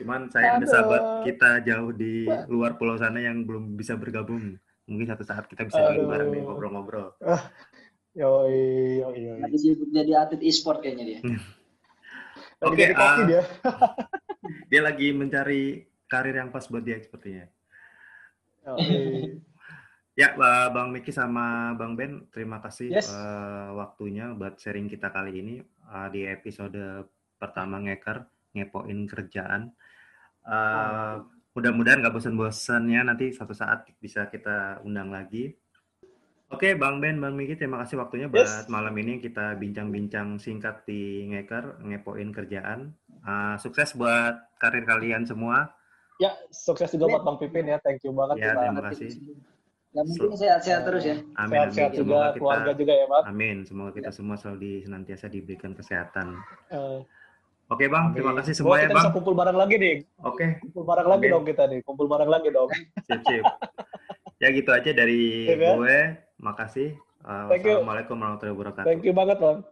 Cuman 0.00 0.28
saya 0.32 0.58
ada 0.58 0.66
sahabat 0.66 1.02
kita 1.28 1.62
jauh 1.62 1.92
di 1.94 2.26
luar 2.50 2.74
pulau 2.80 2.98
sana 2.98 3.20
yang 3.20 3.44
belum 3.44 3.76
bisa 3.76 3.94
bergabung. 3.94 4.56
Mungkin 4.84 5.06
satu 5.08 5.24
saat 5.24 5.48
kita 5.48 5.64
bisa 5.64 5.80
Aduh. 5.80 6.08
bareng 6.08 6.28
nih 6.32 6.42
ngobrol-ngobrol. 6.44 7.16
Yoi, 8.14 9.02
yoi, 9.02 9.18
yoi. 9.26 9.38
Nanti 9.42 9.58
sibuk 9.58 9.90
jadi 9.90 10.14
atlet 10.14 10.38
e-sport 10.46 10.78
kayaknya 10.86 11.04
dia. 11.04 11.20
Oke, 12.64 12.86
okay, 12.86 12.88
uh, 12.94 13.26
dia. 13.26 13.42
dia 14.70 14.80
lagi 14.80 15.10
mencari 15.10 15.82
karir 16.14 16.38
yang 16.38 16.54
pas 16.54 16.62
buat 16.70 16.86
dia 16.86 17.02
sepertinya. 17.02 17.50
Okay. 18.62 19.42
ya, 20.20 20.38
Bang 20.70 20.94
Miki 20.94 21.10
sama 21.10 21.74
Bang 21.74 21.98
Ben, 21.98 22.30
terima 22.30 22.62
kasih 22.62 22.94
yes. 22.94 23.10
uh, 23.10 23.74
waktunya 23.74 24.30
buat 24.30 24.54
sharing 24.54 24.86
kita 24.86 25.10
kali 25.10 25.42
ini 25.42 25.54
uh, 25.90 26.06
di 26.14 26.22
episode 26.30 27.10
pertama 27.34 27.82
ngeker 27.82 28.22
ngepoin 28.54 29.10
kerjaan. 29.10 29.74
Uh, 30.46 31.26
mudah-mudahan 31.58 31.98
nggak 31.98 32.14
bosan-bosan 32.14 32.90
ya 32.90 33.02
nanti 33.02 33.34
suatu 33.34 33.54
saat 33.58 33.90
bisa 33.98 34.30
kita 34.30 34.86
undang 34.86 35.10
lagi. 35.10 35.50
Oke, 36.54 36.78
Bang 36.78 37.02
Ben, 37.02 37.18
Bang 37.18 37.34
Miki, 37.34 37.58
terima 37.58 37.82
kasih 37.82 37.98
waktunya 37.98 38.30
buat 38.30 38.46
yes. 38.46 38.70
malam 38.70 38.94
ini 38.94 39.18
kita 39.18 39.58
bincang-bincang 39.58 40.38
singkat 40.38 40.86
di 40.86 41.26
Ngeker, 41.34 41.82
ngepoin 41.82 42.30
kerjaan. 42.30 42.94
Uh, 43.26 43.58
sukses 43.58 43.96
buat 43.98 44.38
karir 44.62 44.86
kalian 44.86 45.26
semua. 45.26 45.74
Ya, 46.22 46.30
sukses 46.54 46.90
juga 46.94 47.18
buat 47.18 47.22
Bang 47.26 47.38
Pipin 47.42 47.66
ya. 47.66 47.82
Thank 47.82 48.06
you 48.06 48.14
banget. 48.14 48.38
Ya, 48.38 48.54
terima 48.54 48.82
kasih. 48.90 49.10
Ya 49.94 50.02
mungkin 50.02 50.34
sehat-sehat 50.34 50.82
terus 50.90 51.02
ya. 51.06 51.16
Amin, 51.38 51.70
sehat-sehat 51.70 51.92
juga, 51.94 52.34
kita, 52.34 52.42
keluarga 52.42 52.72
juga 52.74 52.92
ya, 52.98 53.06
Bang. 53.06 53.24
Amin. 53.30 53.56
Semoga 53.62 53.90
kita 53.94 54.10
ya. 54.10 54.14
semua 54.14 54.34
selalu 54.34 54.58
di, 54.58 54.72
senantiasa 54.82 55.26
diberikan 55.30 55.70
kesehatan. 55.70 56.34
Uh, 56.74 57.06
Oke, 57.70 57.86
Bang. 57.86 58.10
Amin. 58.10 58.18
Terima 58.18 58.34
kasih 58.34 58.52
semua 58.58 58.82
ya, 58.82 58.90
Bang. 58.90 59.06
Kita 59.06 59.14
kumpul 59.14 59.34
bareng 59.38 59.54
lagi 59.54 59.74
nih. 59.78 59.96
Oke. 60.26 60.58
Kumpul 60.66 60.82
bareng 60.82 61.08
lagi 61.10 61.26
dong 61.30 61.44
kita 61.46 61.62
nih. 61.70 61.80
Kumpul 61.86 62.06
bareng 62.10 62.30
lagi 62.30 62.48
dong. 62.50 62.70
Sip, 63.06 63.20
sip. 63.22 63.44
ya 64.42 64.48
gitu 64.50 64.70
aja 64.74 64.90
dari 64.90 65.46
ya, 65.46 65.78
gue. 65.78 65.98
Makasih. 66.42 66.98
Uh, 67.24 67.48
Wassalamualaikum 67.54 68.18
warahmatullahi 68.18 68.54
wabarakatuh. 68.58 68.86
Thank 68.90 69.06
you 69.06 69.14
banget, 69.14 69.38
Bang. 69.38 69.62